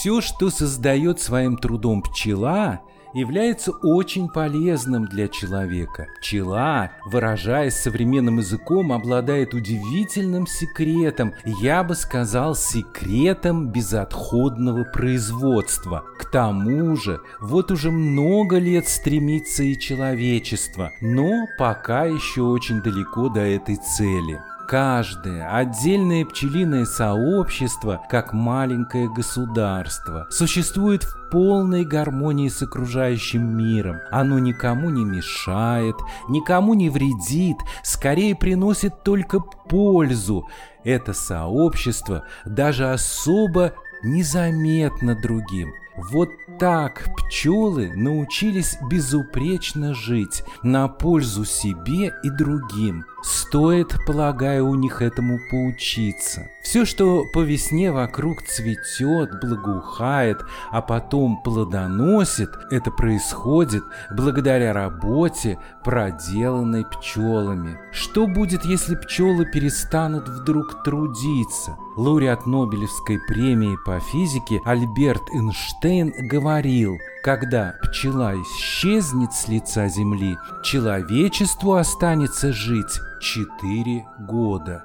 Все, 0.00 0.22
что 0.22 0.48
создает 0.48 1.20
своим 1.20 1.58
трудом 1.58 2.00
пчела, 2.00 2.80
является 3.12 3.70
очень 3.70 4.30
полезным 4.30 5.04
для 5.04 5.28
человека. 5.28 6.06
Пчела, 6.18 6.92
выражаясь 7.04 7.74
современным 7.74 8.38
языком, 8.38 8.94
обладает 8.94 9.52
удивительным 9.52 10.46
секретом, 10.46 11.34
я 11.44 11.84
бы 11.84 11.94
сказал, 11.94 12.54
секретом 12.54 13.68
безотходного 13.68 14.84
производства. 14.84 16.06
К 16.18 16.24
тому 16.30 16.96
же, 16.96 17.20
вот 17.38 17.70
уже 17.70 17.90
много 17.90 18.56
лет 18.56 18.88
стремится 18.88 19.64
и 19.64 19.78
человечество, 19.78 20.92
но 21.02 21.46
пока 21.58 22.06
еще 22.06 22.40
очень 22.40 22.80
далеко 22.80 23.28
до 23.28 23.40
этой 23.40 23.76
цели 23.76 24.40
каждое 24.70 25.52
отдельное 25.52 26.24
пчелиное 26.24 26.84
сообщество, 26.84 28.00
как 28.08 28.32
маленькое 28.32 29.12
государство, 29.12 30.28
существует 30.30 31.02
в 31.02 31.28
полной 31.32 31.84
гармонии 31.84 32.48
с 32.48 32.62
окружающим 32.62 33.42
миром. 33.58 33.96
Оно 34.12 34.38
никому 34.38 34.90
не 34.90 35.04
мешает, 35.04 35.96
никому 36.28 36.74
не 36.74 36.88
вредит, 36.88 37.56
скорее 37.82 38.36
приносит 38.36 39.02
только 39.02 39.40
пользу. 39.40 40.46
Это 40.84 41.14
сообщество 41.14 42.22
даже 42.44 42.92
особо 42.92 43.72
незаметно 44.04 45.16
другим. 45.20 45.72
Вот 45.96 46.30
так 46.60 47.08
пчелы 47.16 47.90
научились 47.94 48.78
безупречно 48.88 49.94
жить 49.94 50.44
на 50.62 50.88
пользу 50.88 51.44
себе 51.44 52.12
и 52.22 52.30
другим. 52.30 53.04
Стоит, 53.22 53.96
полагаю, 54.06 54.68
у 54.68 54.74
них 54.74 55.02
этому 55.02 55.38
поучиться. 55.50 56.50
Все, 56.62 56.84
что 56.84 57.24
по 57.24 57.40
весне 57.40 57.90
вокруг 57.92 58.42
цветет, 58.42 59.40
благоухает, 59.40 60.40
а 60.70 60.80
потом 60.80 61.42
плодоносит, 61.42 62.50
это 62.70 62.90
происходит 62.90 63.82
благодаря 64.10 64.72
работе, 64.72 65.58
проделанной 65.84 66.84
пчелами. 66.84 67.78
Что 67.92 68.26
будет, 68.26 68.64
если 68.64 68.94
пчелы 68.94 69.46
перестанут 69.46 70.28
вдруг 70.28 70.82
трудиться? 70.82 71.76
Лауреат 71.96 72.46
Нобелевской 72.46 73.18
премии 73.26 73.76
по 73.84 74.00
физике 74.00 74.60
Альберт 74.64 75.28
Эйнштейн 75.34 76.14
говорил, 76.28 76.98
когда 77.22 77.74
пчела 77.82 78.34
исчезнет 78.34 79.32
с 79.32 79.48
лица 79.48 79.88
земли, 79.88 80.38
человечеству 80.62 81.74
останется 81.74 82.52
жить 82.52 83.00
4 83.20 84.06
года. 84.20 84.84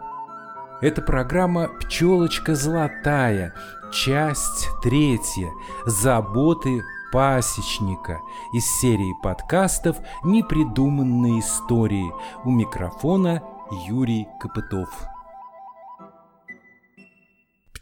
Это 0.82 1.02
программа 1.02 1.70
«Пчелочка 1.80 2.54
золотая», 2.54 3.54
часть 3.92 4.68
третья 4.84 5.50
«Заботы 5.86 6.84
пасечника» 7.14 8.20
из 8.52 8.66
серии 8.66 9.16
подкастов 9.24 9.98
«Непридуманные 10.24 11.40
истории». 11.40 12.12
У 12.44 12.52
микрофона 12.52 13.42
Юрий 13.88 14.28
Копытов. 14.40 14.90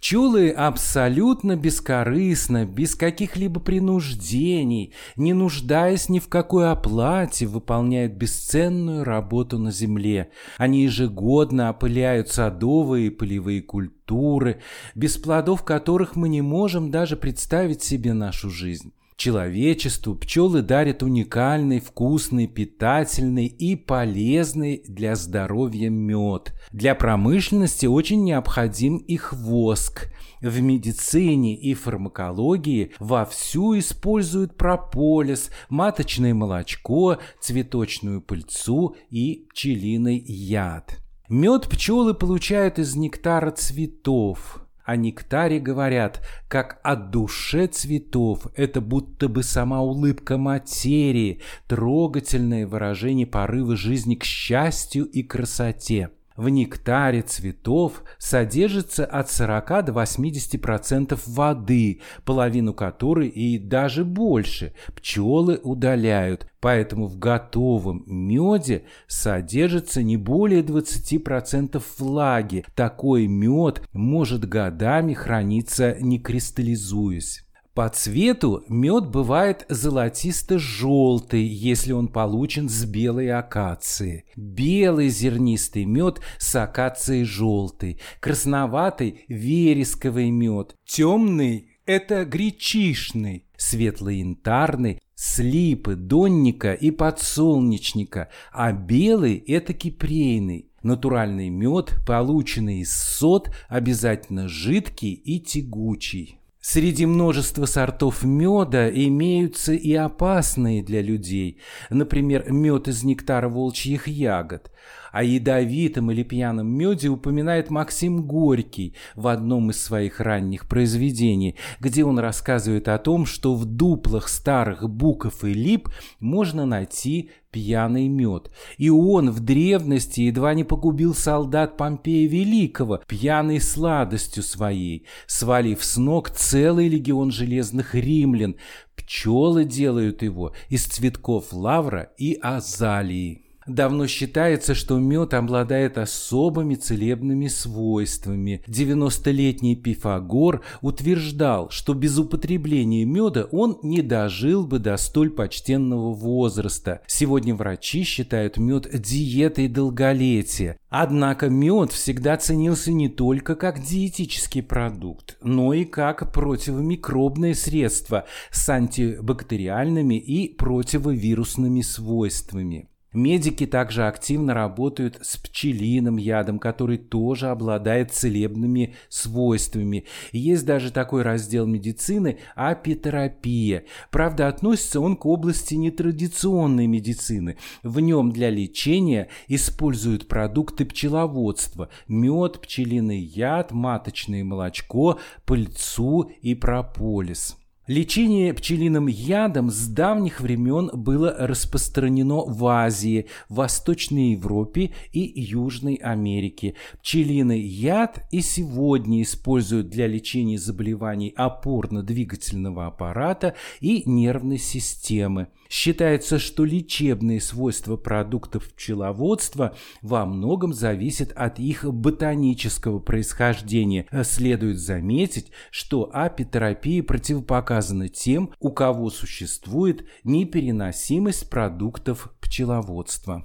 Пчелы 0.03 0.49
абсолютно 0.49 1.55
бескорыстно, 1.55 2.65
без 2.65 2.93
каких-либо 2.93 3.61
принуждений, 3.61 4.94
не 5.16 5.31
нуждаясь 5.31 6.09
ни 6.09 6.19
в 6.19 6.28
какой 6.28 6.69
оплате, 6.69 7.45
выполняют 7.45 8.11
бесценную 8.11 9.05
работу 9.05 9.59
на 9.59 9.72
земле. 9.72 10.29
Они 10.57 10.83
ежегодно 10.83 11.69
опыляют 11.69 12.28
садовые 12.28 13.07
и 13.07 13.11
полевые 13.11 13.61
культуры, 13.61 14.61
без 14.94 15.16
плодов 15.16 15.63
которых 15.63 16.17
мы 16.17 16.28
не 16.28 16.41
можем 16.41 16.91
даже 16.91 17.16
представить 17.16 17.81
себе 17.81 18.11
нашу 18.11 18.49
жизнь. 18.49 18.91
Человечеству 19.23 20.16
пчелы 20.16 20.61
дарят 20.61 21.01
уникальный, 21.01 21.79
вкусный, 21.79 22.45
питательный 22.45 23.45
и 23.45 23.78
полезный 23.78 24.84
для 24.85 25.16
здоровья 25.16 25.89
мед. 25.89 26.53
Для 26.73 26.94
промышленности 26.94 27.85
очень 27.85 28.25
необходим 28.25 28.97
их 28.97 29.31
воск. 29.31 30.11
В 30.41 30.59
медицине 30.61 31.56
и 31.56 31.73
фармакологии 31.73 32.91
вовсю 33.00 33.79
используют 33.79 34.57
прополис, 34.57 35.51
маточное 35.69 36.34
молочко, 36.34 37.17
цветочную 37.40 38.19
пыльцу 38.19 38.97
и 39.09 39.47
пчелиный 39.51 40.17
яд. 40.17 41.00
Мед 41.29 41.69
пчелы 41.69 42.13
получают 42.13 42.78
из 42.78 42.97
нектара 42.97 43.51
цветов. 43.51 44.62
О 44.83 44.97
нектаре 44.97 45.59
говорят, 45.59 46.21
как 46.49 46.79
о 46.83 46.95
душе 46.95 47.67
цветов. 47.67 48.47
Это 48.55 48.81
будто 48.81 49.29
бы 49.29 49.41
сама 49.41 49.81
улыбка 49.81 50.38
материи, 50.38 51.41
трогательное 51.67 52.67
выражение 52.67 53.25
порыва 53.25 53.77
жизни 53.77 54.16
к 54.16 54.25
счастью 54.25 55.05
и 55.05 55.23
красоте. 55.23 56.09
В 56.35 56.49
нектаре 56.49 57.21
цветов 57.21 58.03
содержится 58.17 59.05
от 59.05 59.29
40 59.29 59.85
до 59.85 59.91
80% 59.91 61.19
воды, 61.27 62.01
половину 62.25 62.73
которой 62.73 63.27
и 63.27 63.59
даже 63.59 64.03
больше 64.03 64.73
пчелы 64.95 65.59
удаляют, 65.63 66.47
поэтому 66.59 67.07
в 67.07 67.19
готовом 67.19 68.03
меде 68.07 68.85
содержится 69.07 70.01
не 70.01 70.17
более 70.17 70.63
20% 70.63 71.81
влаги. 71.99 72.66
Такой 72.73 73.27
мед 73.27 73.88
может 73.93 74.45
годами 74.45 75.13
храниться 75.13 75.95
не 75.99 76.19
кристаллизуясь. 76.19 77.43
По 77.73 77.89
цвету 77.89 78.63
мед 78.69 79.07
бывает 79.07 79.66
золотисто-желтый, 79.67 81.41
если 81.41 81.91
он 81.91 82.07
получен 82.07 82.69
с 82.69 82.85
белой 82.85 83.31
акации. 83.31 84.25
Белый 84.35 85.09
зернистый 85.09 85.85
мед 85.85 86.22
с 86.38 86.56
акацией 86.56 87.23
желтой. 87.23 88.00
Красноватый– 88.19 89.25
вересковый 89.28 90.29
мед. 90.29 90.75
Темный– 90.85 91.69
это 91.88 92.25
гречишный. 92.25 93.47
Светло-янтарный– 93.57 95.00
слипы, 95.16 95.95
донника 95.95 96.73
и 96.73 96.91
подсолнечника. 96.91 98.29
А 98.51 98.72
белый– 98.72 99.38
это 99.47 99.73
кипрейный. 99.73 100.69
Натуральный 100.84 101.50
мед, 101.50 101.95
полученный 102.05 102.81
из 102.81 102.94
сот, 102.94 103.50
обязательно 103.67 104.47
жидкий 104.47 105.13
и 105.13 105.40
тягучий. 105.40 106.38
Среди 106.66 107.06
множества 107.06 107.66
сортов 107.66 108.24
меда 108.24 108.90
имеются 108.90 109.74
и 109.74 109.94
опасные 109.96 110.81
для 110.81 111.01
людей, 111.01 111.59
например, 111.90 112.50
мед 112.50 112.88
из 112.88 113.03
нектара 113.03 113.50
волчьих 113.50 114.07
ягод. 114.07 114.72
О 115.13 115.24
ядовитом 115.24 116.09
или 116.09 116.24
пьяном 116.24 116.68
меде 116.68 117.09
упоминает 117.09 117.69
Максим 117.69 118.24
Горький 118.24 118.96
в 119.13 119.28
одном 119.28 119.69
из 119.69 119.79
своих 119.79 120.19
ранних 120.19 120.68
произведений, 120.68 121.56
где 121.79 122.03
он 122.03 122.18
рассказывает 122.18 122.88
о 122.88 122.97
том, 122.97 123.28
что 123.28 123.53
в 123.53 123.63
дуплах 123.66 124.28
старых 124.28 124.90
буков 124.90 125.44
и 125.44 125.53
лип 125.53 125.88
можно 126.19 126.66
найти 126.66 127.29
пьяный 127.52 128.07
мед. 128.07 128.50
И 128.79 128.90
он 128.90 129.29
в 129.29 129.40
древности 129.41 130.22
едва 130.22 130.56
не 130.56 130.63
погубил 130.63 131.13
солдат 131.13 131.78
Помпея 131.78 132.28
Великого 132.28 132.99
пьяной 133.08 133.61
сладостью 133.61 134.41
своей, 134.41 135.05
свалив 135.28 135.84
с 135.84 135.96
ног 135.97 136.32
целый 136.32 136.87
легион 136.87 137.32
железных 137.32 137.93
римлян. 137.93 138.55
Пчелы 138.96 139.64
делают 139.64 140.23
его 140.23 140.55
из 140.70 140.85
цветков 140.85 141.53
лавра 141.53 142.09
и 142.17 142.34
азалии. 142.41 143.42
Давно 143.67 144.07
считается, 144.07 144.75
что 144.75 144.99
мед 144.99 145.33
обладает 145.33 145.97
особыми 145.97 146.75
целебными 146.75 147.47
свойствами. 147.47 148.61
90-летний 148.67 149.75
Пифагор 149.75 150.61
утверждал, 150.81 151.69
что 151.69 151.93
без 151.93 152.17
употребления 152.17 153.05
меда 153.05 153.47
он 153.51 153.79
не 153.83 154.01
дожил 154.01 154.65
бы 154.65 154.79
до 154.79 154.97
столь 154.97 155.29
почтенного 155.31 156.13
возраста. 156.13 157.01
Сегодня 157.07 157.55
врачи 157.55 158.03
считают 158.03 158.57
мед 158.57 158.89
диетой 158.91 159.67
долголетия. 159.67 160.77
Однако 160.89 161.49
мед 161.49 161.91
всегда 161.91 162.37
ценился 162.37 162.91
не 162.91 163.09
только 163.09 163.55
как 163.55 163.81
диетический 163.81 164.61
продукт, 164.61 165.37
но 165.41 165.73
и 165.73 165.85
как 165.85 166.31
противомикробное 166.31 167.55
средство 167.55 168.25
с 168.51 168.69
антибактериальными 168.69 170.15
и 170.15 170.53
противовирусными 170.53 171.81
свойствами. 171.81 172.89
Медики 173.13 173.67
также 173.67 174.07
активно 174.07 174.53
работают 174.53 175.19
с 175.21 175.37
пчелиным 175.37 176.17
ядом, 176.17 176.57
который 176.57 176.97
тоже 176.97 177.49
обладает 177.49 178.11
целебными 178.11 178.95
свойствами. 179.07 180.05
Есть 180.31 180.65
даже 180.65 180.91
такой 180.91 181.21
раздел 181.21 181.67
медицины– 181.67 182.39
апитерапия. 182.55 183.85
Правда, 184.09 184.47
относится 184.47 184.99
он 184.99 185.15
к 185.15 185.25
области 185.25 185.75
нетрадиционной 185.75 186.87
медицины. 186.87 187.57
В 187.83 187.99
нем 187.99 188.31
для 188.31 188.49
лечения 188.49 189.29
используют 189.47 190.27
продукты 190.27 190.85
пчеловодства– 190.85 191.89
мед, 192.07 192.59
пчелиный 192.61 193.19
яд, 193.19 193.71
маточное 193.71 194.43
молочко, 194.43 195.19
пыльцу 195.45 196.31
и 196.41 196.55
прополис. 196.55 197.57
Лечение 197.88 198.53
пчелиным 198.53 199.08
ядом 199.08 199.70
с 199.70 199.88
давних 199.88 200.40
времен 200.40 200.90
было 200.94 201.35
распространено 201.38 202.46
в 202.46 202.66
Азии, 202.66 203.26
Восточной 203.50 204.32
Европе 204.32 204.94
и 205.12 205.20
Южной 205.20 205.96
Америке. 205.96 206.76
Пчелиный 207.02 207.59
яд 207.59 208.24
и 208.32 208.40
сегодня 208.40 209.22
используют 209.22 209.90
для 209.90 210.08
лечения 210.08 210.58
заболеваний 210.58 211.34
опорно-двигательного 211.35 212.88
аппарата 212.88 213.53
и 213.82 214.09
нервной 214.09 214.59
системы. 214.59 215.50
Считается, 215.73 216.37
что 216.37 216.66
лечебные 216.66 217.41
свойства 217.41 217.97
продуктов 217.97 218.70
пчеловодства 218.75 219.75
во 220.03 220.23
многом 220.23 220.72
зависят 220.72 221.31
от 221.31 221.58
их 221.58 221.91
ботанического 221.91 222.99
происхождения. 222.99 224.05
Следует 224.22 224.78
заметить, 224.78 225.49
что 225.72 226.11
апитерапия 226.14 227.02
противопоказана 227.02 228.08
тем, 228.08 228.52
у 228.59 228.70
кого 228.72 229.09
существует 229.09 230.05
непереносимость 230.23 231.49
продуктов 231.49 232.31
пчеловодства. 232.40 233.43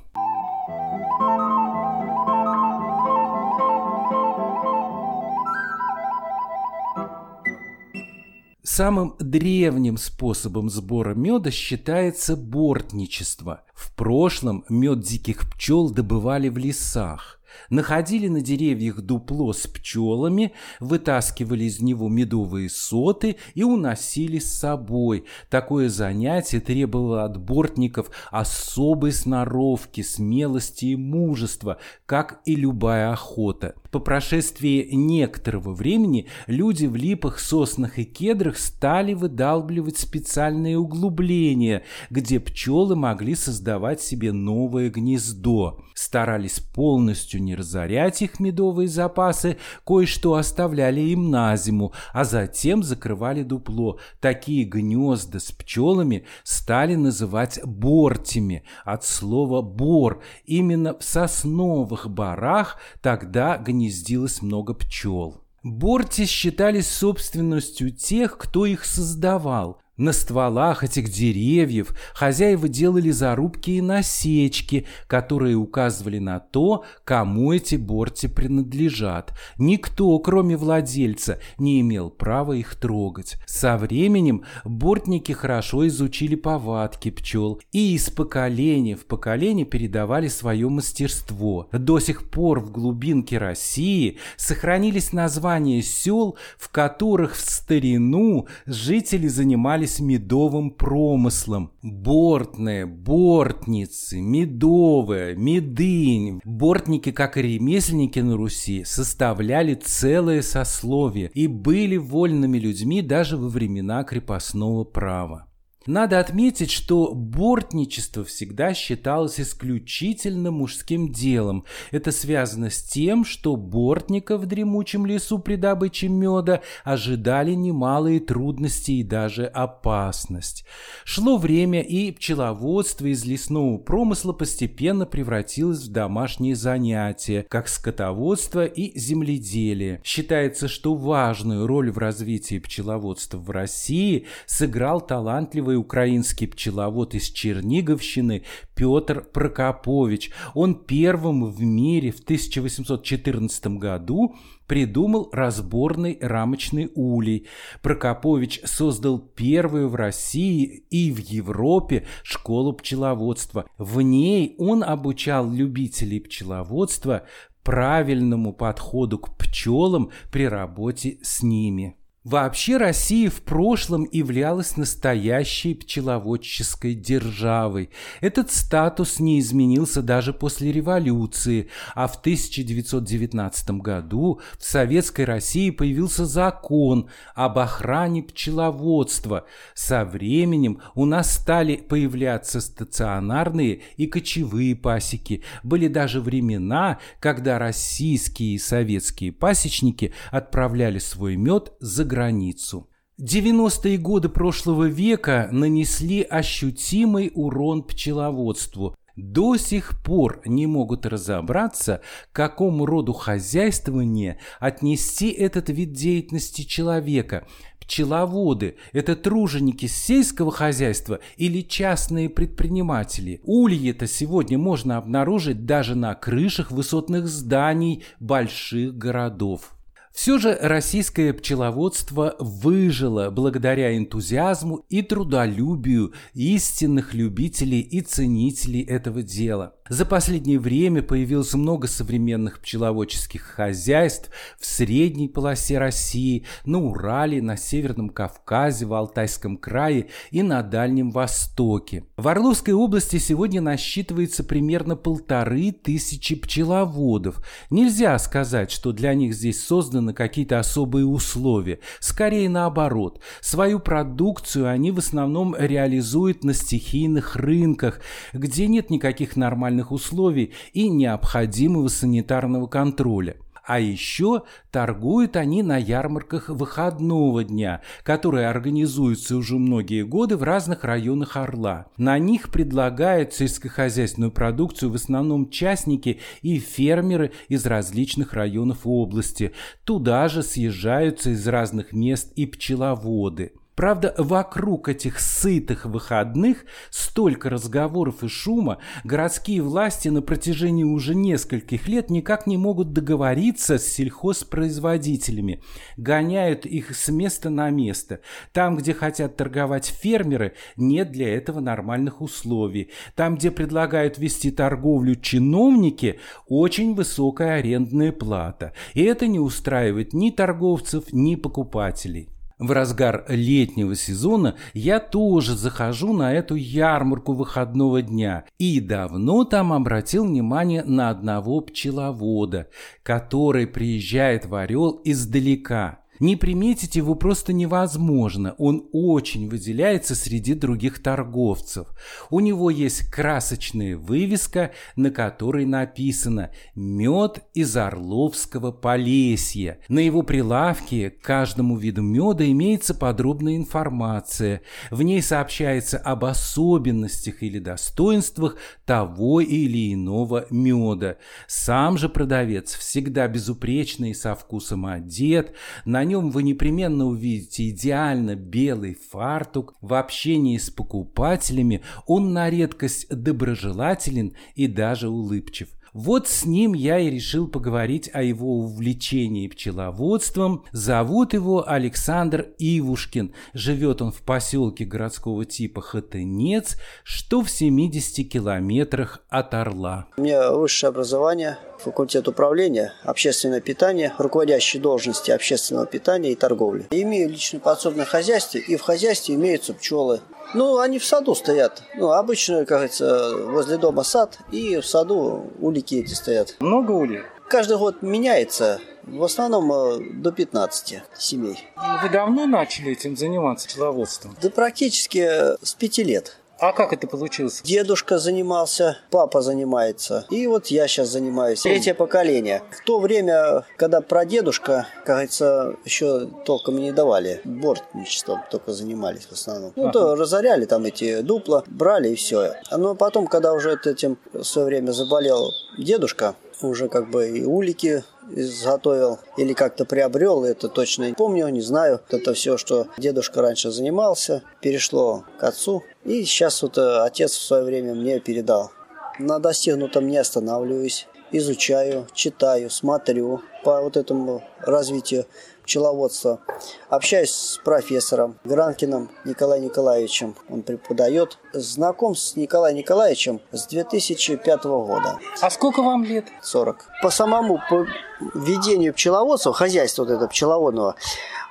Самым 8.70 9.14
древним 9.18 9.96
способом 9.96 10.68
сбора 10.68 11.14
меда 11.14 11.50
считается 11.50 12.36
бортничество. 12.36 13.62
В 13.72 13.96
прошлом 13.96 14.62
мед 14.68 15.00
диких 15.00 15.50
пчел 15.50 15.88
добывали 15.88 16.50
в 16.50 16.58
лесах 16.58 17.38
находили 17.70 18.28
на 18.28 18.40
деревьях 18.40 19.00
дупло 19.00 19.52
с 19.52 19.66
пчелами, 19.66 20.52
вытаскивали 20.80 21.64
из 21.64 21.80
него 21.80 22.08
медовые 22.08 22.68
соты 22.70 23.36
и 23.54 23.62
уносили 23.62 24.38
с 24.38 24.52
собой. 24.52 25.24
Такое 25.50 25.88
занятие 25.88 26.60
требовало 26.60 27.24
от 27.24 27.38
бортников 27.38 28.10
особой 28.30 29.12
сноровки, 29.12 30.02
смелости 30.02 30.86
и 30.86 30.96
мужества, 30.96 31.78
как 32.06 32.40
и 32.44 32.54
любая 32.54 33.12
охота. 33.12 33.74
По 33.90 34.00
прошествии 34.00 34.88
некоторого 34.92 35.72
времени 35.72 36.26
люди 36.46 36.84
в 36.86 36.94
липах, 36.94 37.38
соснах 37.38 37.98
и 37.98 38.04
кедрах 38.04 38.58
стали 38.58 39.14
выдалбливать 39.14 39.96
специальные 39.96 40.78
углубления, 40.78 41.84
где 42.10 42.38
пчелы 42.38 42.96
могли 42.96 43.34
создавать 43.34 44.02
себе 44.02 44.32
новое 44.32 44.90
гнездо. 44.90 45.80
Старались 45.94 46.60
полностью 46.60 47.38
не 47.38 47.55
разорять 47.55 48.23
их 48.23 48.40
медовые 48.40 48.88
запасы, 48.88 49.56
кое-что 49.87 50.35
оставляли 50.35 51.00
им 51.00 51.31
на 51.31 51.56
зиму, 51.56 51.93
а 52.12 52.25
затем 52.25 52.82
закрывали 52.82 53.43
дупло. 53.43 53.99
Такие 54.20 54.64
гнезда 54.64 55.40
с 55.40 55.52
пчелами 55.52 56.25
стали 56.43 56.94
называть 56.94 57.61
бортями, 57.64 58.64
от 58.85 59.05
слова 59.05 59.62
«бор». 59.62 60.23
Именно 60.44 60.99
в 60.99 61.05
сосновых 61.05 62.11
барах 62.11 62.79
тогда 63.00 63.56
гнездилось 63.58 64.43
много 64.43 64.75
пчел. 64.75 65.43
Борти 65.62 66.25
считались 66.25 66.88
собственностью 66.88 67.90
тех, 67.90 68.38
кто 68.38 68.67
их 68.67 68.85
создавал– 68.85 69.81
на 69.98 70.12
стволах 70.12 70.84
этих 70.84 71.10
деревьев 71.10 71.92
хозяева 72.14 72.68
делали 72.68 73.10
зарубки 73.10 73.72
и 73.72 73.80
насечки, 73.80 74.86
которые 75.08 75.56
указывали 75.56 76.18
на 76.18 76.38
то, 76.38 76.84
кому 77.04 77.52
эти 77.52 77.74
борти 77.74 78.28
принадлежат. 78.28 79.36
Никто, 79.58 80.16
кроме 80.20 80.56
владельца, 80.56 81.40
не 81.58 81.80
имел 81.80 82.10
права 82.10 82.52
их 82.52 82.76
трогать. 82.76 83.36
Со 83.44 83.76
временем 83.76 84.44
бортники 84.64 85.32
хорошо 85.32 85.86
изучили 85.88 86.36
повадки 86.36 87.10
пчел 87.10 87.60
и 87.72 87.94
из 87.94 88.08
поколения 88.08 88.94
в 88.94 89.04
поколение 89.04 89.66
передавали 89.66 90.28
свое 90.28 90.68
мастерство. 90.68 91.68
До 91.72 91.98
сих 91.98 92.30
пор 92.30 92.60
в 92.60 92.70
глубинке 92.70 93.38
России 93.38 94.18
сохранились 94.36 95.12
названия 95.12 95.82
сел, 95.82 96.36
в 96.56 96.68
которых 96.68 97.34
в 97.34 97.40
старину 97.40 98.46
жители 98.64 99.26
занимались 99.26 99.88
занимались 99.88 100.00
медовым 100.00 100.70
промыслом. 100.70 101.73
Бортные, 101.82 102.87
бортницы, 102.87 104.20
медовая, 104.20 105.35
медынь. 105.35 106.40
Бортники, 106.44 107.12
как 107.12 107.37
и 107.37 107.43
ремесленники 107.43 108.20
на 108.20 108.37
Руси, 108.37 108.85
составляли 108.85 109.75
целое 109.75 110.43
сословие 110.43 111.31
и 111.35 111.46
были 111.46 111.96
вольными 111.96 112.58
людьми 112.58 113.02
даже 113.02 113.37
во 113.37 113.49
времена 113.49 114.05
крепостного 114.05 114.85
права. 114.85 115.47
Надо 115.88 116.20
отметить, 116.20 116.70
что 116.70 117.14
бортничество 117.14 118.23
всегда 118.23 118.75
считалось 118.75 119.40
исключительно 119.40 120.50
мужским 120.50 121.11
делом. 121.11 121.64
Это 121.90 122.12
связано 122.12 122.69
с 122.69 122.82
тем, 122.82 123.25
что 123.25 123.56
бортника 123.56 124.37
в 124.37 124.44
дремучем 124.44 125.06
лесу 125.06 125.38
при 125.38 125.56
добыче 125.56 126.08
меда 126.08 126.61
ожидали 126.85 127.52
немалые 127.52 128.20
трудности 128.20 128.90
и 128.90 129.02
даже 129.02 129.46
опасность. 129.46 130.67
Шло 131.05 131.38
время, 131.38 131.81
и 131.81 132.12
пчеловодство 132.12 133.06
из 133.06 133.25
лесного 133.25 133.79
промысла 133.79 134.35
постепенно 134.35 135.06
превратилось 135.06 135.87
в 135.87 135.90
домашние 135.90 136.55
занятия, 136.55 137.46
как 137.49 137.67
скотоводство 137.67 138.67
и 138.67 138.99
земледелие. 138.99 140.02
Считается, 140.05 140.69
что 140.69 140.94
важную 140.94 141.67
роль 141.67 141.90
в 141.90 141.96
развитии 141.96 142.58
пчеловодства 142.58 143.38
в 143.38 143.49
России 143.49 144.26
сыграл 144.44 145.00
талантливый 145.00 145.77
украинский 145.78 146.46
пчеловод 146.46 147.14
из 147.14 147.30
Черниговщины 147.30 148.44
Петр 148.75 149.22
Прокопович. 149.22 150.30
Он 150.54 150.75
первым 150.75 151.46
в 151.46 151.62
мире 151.62 152.10
в 152.10 152.20
1814 152.20 153.78
году 153.78 154.35
придумал 154.66 155.30
разборный 155.32 156.18
рамочный 156.20 156.90
улей. 156.94 157.47
Прокопович 157.82 158.61
создал 158.64 159.18
первую 159.18 159.88
в 159.88 159.94
России 159.94 160.85
и 160.90 161.11
в 161.11 161.18
Европе 161.18 162.06
школу 162.23 162.75
пчеловодства. 162.75 163.64
В 163.78 164.00
ней 164.00 164.54
он 164.58 164.85
обучал 164.85 165.50
любителей 165.50 166.20
пчеловодства 166.20 167.25
правильному 167.62 168.52
подходу 168.52 169.18
к 169.18 169.37
пчелам 169.37 170.11
при 170.30 170.47
работе 170.47 171.18
с 171.23 171.42
ними. 171.42 171.97
Вообще 172.28 172.76
Россия 172.76 173.30
в 173.30 173.40
прошлом 173.40 174.06
являлась 174.12 174.76
настоящей 174.76 175.73
пчеловодческой 175.73 176.92
державой. 176.92 177.88
Этот 178.20 178.50
статус 178.52 179.18
не 179.18 179.40
изменился 179.40 180.02
даже 180.02 180.35
после 180.35 180.70
революции, 180.70 181.70
а 181.94 182.06
в 182.06 182.16
1919 182.16 183.70
году 183.80 184.42
в 184.58 184.62
Советской 184.62 185.25
России 185.25 185.70
появился 185.70 186.26
закон 186.26 187.08
об 187.35 187.58
охране 187.58 188.23
пчеловодства. 188.23 189.47
Со 189.73 190.04
временем 190.04 190.82
у 190.94 191.06
нас 191.06 191.32
стали 191.32 191.76
появляться 191.76 192.61
стационарные 192.61 193.80
и 193.97 194.06
кочевые 194.06 194.76
пасеки. 194.76 195.44
Были 195.62 195.88
даже 195.88 196.20
времена, 196.20 196.99
когда 197.20 197.58
российские 197.58 198.56
и 198.56 198.58
советские 198.58 199.32
пасечники 199.32 200.12
отправляли 200.30 200.99
свой 200.99 201.37
мед 201.37 201.73
за 201.80 202.04
границу 202.04 202.17
границу. 202.18 202.88
90-е 203.20 203.96
годы 203.96 204.28
прошлого 204.28 204.88
века 204.88 205.48
нанесли 205.52 206.22
ощутимый 206.22 207.30
урон 207.34 207.84
пчеловодству. 207.84 208.96
До 209.16 209.56
сих 209.56 210.02
пор 210.02 210.40
не 210.44 210.66
могут 210.66 211.06
разобраться, 211.06 212.00
к 212.32 212.37
какому 212.37 212.87
роду 212.87 213.12
хозяйствования 213.12 214.38
отнести 214.58 215.30
этот 215.30 215.68
вид 215.68 215.92
деятельности 215.92 216.62
человека. 216.62 217.46
Пчеловоды– 217.80 218.76
это 218.92 219.14
труженики 219.14 219.87
сельского 219.87 220.50
хозяйства 220.50 221.20
или 221.37 221.62
частные 221.62 222.28
предприниматели. 222.28 223.40
Ульи-то 223.44 224.08
сегодня 224.08 224.58
можно 224.58 224.96
обнаружить 224.96 225.66
даже 225.66 225.94
на 225.94 226.14
крышах 226.14 226.72
высотных 226.72 227.28
зданий 227.28 228.04
больших 228.20 228.96
городов. 228.96 229.77
Все 230.20 230.37
же 230.38 230.58
российское 230.60 231.32
пчеловодство 231.32 232.34
выжило 232.40 233.30
благодаря 233.30 233.96
энтузиазму 233.96 234.84
и 234.88 235.02
трудолюбию 235.02 236.12
истинных 236.34 237.14
любителей 237.14 237.78
и 237.78 238.00
ценителей 238.00 238.82
этого 238.82 239.22
дела. 239.22 239.76
За 239.88 240.04
последнее 240.04 240.59
время 240.59 241.02
появилось 241.02 241.54
много 241.54 241.87
современных 241.87 242.61
пчеловодческих 242.61 243.40
хозяйств 243.42 244.30
в 244.59 244.66
средней 244.66 245.28
полосе 245.28 245.78
России, 245.78 246.45
на 246.64 246.78
Урале, 246.78 247.40
на 247.40 247.57
Северном 247.57 248.11
Кавказе, 248.11 248.85
в 248.85 248.92
Алтайском 248.92 249.57
крае 249.57 250.09
и 250.30 250.42
на 250.42 250.62
Дальнем 250.62 251.11
Востоке. 251.11 252.04
В 252.16 252.28
Орловской 252.28 252.75
области 252.75 253.16
сегодня 253.16 253.61
насчитывается 253.61 254.45
примерно 254.45 254.95
полторы 254.95 255.73
тысячи 255.73 256.35
пчеловодов. 256.35 257.42
Нельзя 257.71 258.18
сказать, 258.18 258.71
что 258.71 258.92
для 258.92 259.14
них 259.14 259.35
здесь 259.35 259.64
созданы 259.64 260.12
какие-то 260.12 260.59
особые 260.59 261.07
условия. 261.07 261.80
Скорее 262.00 262.50
наоборот. 262.50 263.21
Свою 263.40 263.78
продукцию 263.78 264.68
они 264.68 264.90
в 264.90 264.99
основном 264.99 265.57
реализуют 265.59 266.45
на 266.45 266.52
стихийных 266.52 267.37
рынках, 267.37 268.00
где 268.35 268.66
нет 268.66 268.90
никаких 268.90 269.37
нормальных 269.37 269.77
специальных 269.78 269.92
условий 269.92 270.52
и 270.73 270.88
необходимого 270.88 271.88
санитарного 271.88 272.66
контроля. 272.66 273.37
А 273.64 273.80
еще 273.80 274.44
торгуют 274.70 275.37
они 275.37 275.62
на 275.62 275.76
ярмарках 275.76 276.49
выходного 276.49 277.44
дня, 277.44 277.82
которые 278.02 278.49
организуются 278.49 279.37
уже 279.37 279.58
многие 279.58 280.04
годы 280.04 280.38
в 280.38 280.42
разных 280.42 280.85
районах 280.85 281.37
Орла. 281.37 281.85
На 281.99 282.18
них 282.18 282.50
предлагают 282.50 283.35
сельскохозяйственную 283.35 284.32
продукцию 284.32 284.90
в 284.90 284.94
основном 284.94 285.50
частники 285.50 286.18
и 286.40 286.58
фермеры 286.58 287.32
из 287.50 287.66
различных 287.66 288.32
районов 288.32 288.78
области. 288.85 289.52
Туда 289.85 290.28
же 290.28 290.42
съезжаются 290.42 291.30
из 291.30 291.47
разных 291.47 291.92
мест 291.92 292.32
и 292.37 292.47
пчеловоды. 292.47 293.52
Правда, 293.78 294.12
вокруг 294.18 294.88
этих 294.88 295.20
сытых 295.20 295.87
выходных 295.87 296.64
столько 296.90 297.49
разговоров 297.49 298.25
и 298.25 298.28
шума, 298.28 298.78
городские 299.04 299.62
власти 299.62 300.08
на 300.08 300.20
протяжении 300.20 300.82
уже 300.82 301.14
нескольких 301.14 301.87
лет 301.87 302.11
никак 302.11 302.49
не 302.49 302.56
могут 302.56 302.92
договориться 302.92 303.78
с 303.78 303.87
сельхозпроизводителями, 303.87 305.62
гоняют 305.97 306.66
их 306.66 306.92
с 306.92 307.08
места 307.08 307.50
на 307.50 307.70
место. 307.70 308.18
Там, 308.52 308.76
где 308.76 308.94
хотят 308.94 309.37
торговать 309.37 309.87
фермеры, 309.87 310.54
нет 310.76 311.12
для 311.12 311.32
этого 311.32 311.61
нормальных 311.61 312.20
условий. 312.20 312.90
Там, 313.14 313.37
где 313.37 313.52
предлагают 313.52 314.18
вести 314.18 314.50
торговлю 314.50 315.14
чиновники, 315.14 316.18
очень 316.49 316.97
высокая 316.97 317.61
арендная 317.61 318.11
плата. 318.11 318.73
И 318.94 319.04
это 319.04 319.28
не 319.28 319.38
устраивает 319.38 320.14
ни 320.14 320.30
торговцев, 320.30 321.12
ни 321.12 321.37
покупателей 321.37 322.28
в 322.58 322.72
разгар 322.72 323.24
летнего 323.28 323.94
сезона 323.94 324.56
я 324.74 324.98
тоже 325.00 325.56
захожу 325.56 326.12
на 326.12 326.32
эту 326.32 326.56
ярмарку 326.56 327.32
выходного 327.32 328.02
дня 328.02 328.44
и 328.58 328.80
давно 328.80 329.44
там 329.44 329.72
обратил 329.72 330.24
внимание 330.26 330.82
на 330.84 331.10
одного 331.10 331.60
пчеловода, 331.60 332.68
который 333.02 333.66
приезжает 333.66 334.46
в 334.46 334.54
Орел 334.54 335.00
издалека. 335.04 336.00
Не 336.20 336.37
приметить 336.37 336.96
его 336.96 337.14
просто 337.14 337.52
невозможно. 337.52 338.54
Он 338.58 338.88
очень 338.92 339.48
выделяется 339.48 340.14
среди 340.14 340.54
других 340.54 341.02
торговцев. 341.02 341.88
У 342.30 342.40
него 342.40 342.70
есть 342.70 343.10
красочная 343.10 343.96
вывеска, 343.96 344.72
на 344.96 345.10
которой 345.10 345.64
написано 345.64 346.50
«Мед 346.75 347.44
из 347.54 347.76
Орловского 347.76 348.72
Полесья». 348.72 349.78
На 349.88 350.00
его 350.00 350.22
прилавке 350.22 351.10
к 351.10 351.20
каждому 351.20 351.76
виду 351.76 352.02
меда 352.02 352.48
имеется 352.50 352.94
подробная 352.94 353.56
информация. 353.56 354.62
В 354.90 355.02
ней 355.02 355.22
сообщается 355.22 355.98
об 355.98 356.25
особенностях 356.25 357.42
или 357.42 357.58
достоинствах 357.58 358.56
того 358.84 359.40
или 359.40 359.92
иного 359.92 360.46
меда. 360.50 361.16
Сам 361.46 361.98
же 361.98 362.08
продавец 362.08 362.75
всегда 362.75 363.28
безупречный 363.28 364.10
и 364.10 364.14
со 364.14 364.34
вкусом 364.34 364.87
одет, 364.87 365.54
на 365.84 366.04
нем 366.08 366.30
вы 366.30 366.42
непременно 366.42 367.06
увидите 367.06 367.68
идеально 367.70 368.34
белый 368.34 368.94
фартук. 368.94 369.74
В 369.80 369.94
общении 369.94 370.58
с 370.58 370.70
покупателями 370.70 371.82
он 372.06 372.32
на 372.32 372.50
редкость 372.50 373.08
доброжелателен 373.08 374.34
и 374.56 374.66
даже 374.66 375.08
улыбчив. 375.08 375.68
Вот 375.92 376.28
с 376.28 376.44
ним 376.44 376.74
я 376.74 376.98
и 376.98 377.10
решил 377.10 377.48
поговорить 377.48 378.10
о 378.12 378.22
его 378.22 378.58
увлечении 378.58 379.48
пчеловодством. 379.48 380.64
Зовут 380.70 381.32
его 381.32 381.68
Александр 381.68 382.48
Ивушкин. 382.58 383.32
Живет 383.54 384.02
он 384.02 384.12
в 384.12 384.22
поселке 384.22 384.84
городского 384.84 385.44
типа 385.44 385.80
Хатынец, 385.80 386.76
что 387.04 387.42
в 387.42 387.50
70 387.50 388.30
километрах 388.30 389.24
от 389.28 389.54
Орла. 389.54 390.06
У 390.16 390.22
меня 390.22 390.52
высшее 390.52 390.88
образование, 390.88 391.58
факультет 391.78 392.28
управления, 392.28 392.92
общественное 393.02 393.61
питание, 393.61 394.12
руководящие 394.18 394.82
должности 394.82 395.30
общественного 395.30 395.87
питания 395.87 396.32
и 396.32 396.37
торговли. 396.37 396.87
Имею 396.90 397.28
личное 397.28 397.61
подсобное 397.61 398.04
хозяйство, 398.04 398.58
и 398.58 398.76
в 398.76 398.82
хозяйстве 398.82 399.35
имеются 399.35 399.75
пчелы. 399.75 400.20
Ну, 400.54 400.78
они 400.78 400.99
в 400.99 401.04
саду 401.04 401.35
стоят. 401.35 401.82
Ну, 401.94 402.11
обычно, 402.11 402.61
как 402.61 402.68
говорится, 402.68 403.37
возле 403.47 403.76
дома 403.76 404.02
сад, 404.02 404.38
и 404.50 404.76
в 404.76 404.87
саду 404.87 405.50
улики 405.61 405.97
эти 405.97 406.14
стоят. 406.14 406.56
Много 406.61 406.92
улей? 406.92 407.23
Каждый 407.49 407.78
год 407.78 408.02
меняется. 408.02 408.80
В 409.04 409.25
основном 409.25 409.73
э, 409.73 410.00
до 410.12 410.32
15 410.32 411.02
семей. 411.16 411.58
Вы 412.02 412.11
давно 412.11 412.47
начали 412.47 412.92
этим 412.92 413.16
заниматься 413.16 413.66
пчеловодством? 413.66 414.37
Да 414.42 414.50
практически 414.50 415.56
с 415.64 415.73
пяти 415.75 416.04
лет. 416.04 416.37
А 416.60 416.72
как 416.72 416.92
это 416.92 417.06
получилось? 417.06 417.60
Дедушка 417.62 418.18
занимался, 418.18 418.98
папа 419.10 419.42
занимается. 419.42 420.26
И 420.28 420.46
вот 420.48 420.66
я 420.66 420.88
сейчас 420.88 421.08
занимаюсь. 421.08 421.62
Третье 421.62 421.94
поколение. 421.94 422.62
В 422.70 422.84
то 422.84 422.98
время, 422.98 423.64
когда 423.76 424.00
прадедушка, 424.00 424.88
говорится, 425.06 425.76
еще 425.84 426.26
толком 426.44 426.78
не 426.78 426.90
давали. 426.90 427.40
Бортничеством 427.44 428.42
только 428.50 428.72
занимались 428.72 429.26
в 429.26 429.32
основном. 429.32 429.72
Ну, 429.76 429.92
то 429.92 430.16
разоряли 430.16 430.64
там 430.64 430.84
эти 430.84 431.20
дупла, 431.20 431.62
брали 431.68 432.08
и 432.08 432.14
все. 432.16 432.54
Но 432.72 432.96
потом, 432.96 433.28
когда 433.28 433.52
уже 433.52 433.78
этим 433.84 434.18
в 434.32 434.42
свое 434.42 434.66
время 434.66 434.90
заболел 434.90 435.52
дедушка, 435.78 436.34
уже 436.60 436.88
как 436.88 437.08
бы 437.08 437.28
и 437.28 437.44
улики 437.44 438.02
изготовил 438.30 439.18
или 439.37 439.52
как-то 439.52 439.85
приобрел, 439.85 440.44
это 440.44 440.68
точно 440.68 441.04
не 441.04 441.14
помню, 441.14 441.49
не 441.49 441.61
знаю. 441.61 442.00
Это 442.11 442.35
все, 442.35 442.56
что 442.56 442.88
дедушка 442.99 443.42
раньше 443.42 443.70
занимался, 443.70 444.42
перешло 444.61 445.25
к 445.38 445.44
отцу. 445.44 445.82
И 446.04 446.25
сейчас 446.25 446.62
вот 446.62 446.78
э, 446.78 447.00
отец 447.02 447.32
в 447.32 447.42
свое 447.42 447.64
время 447.64 447.94
мне 447.94 448.20
передал. 448.20 448.70
На 449.18 449.38
достигнутом 449.38 450.06
не 450.06 450.16
останавливаюсь, 450.16 451.08
изучаю, 451.32 452.06
читаю, 452.14 452.70
смотрю 452.70 453.42
по 453.64 453.80
вот 453.80 453.97
этому 453.97 454.44
развитию 454.61 455.26
пчеловодства. 455.68 456.40
Общаюсь 456.88 457.30
с 457.30 457.58
профессором 457.62 458.38
Гранкиным 458.44 459.10
Николаем 459.26 459.64
Николаевичем. 459.64 460.34
Он 460.48 460.62
преподает. 460.62 461.38
Знаком 461.52 462.14
с 462.14 462.37
Николаем 462.37 462.76
Николаевичем 462.76 463.40
с 463.52 463.66
2005 463.66 464.64
года. 464.64 465.18
А 465.42 465.50
сколько 465.50 465.82
вам 465.82 466.04
лет? 466.04 466.25
40. 466.42 466.87
По 467.02 467.10
самому 467.10 467.60
по 467.68 467.87
ведению 468.34 468.94
пчеловодства, 468.94 469.52
хозяйства 469.52 470.04
вот 470.04 470.10
этого 470.10 470.28
пчеловодного, 470.28 470.94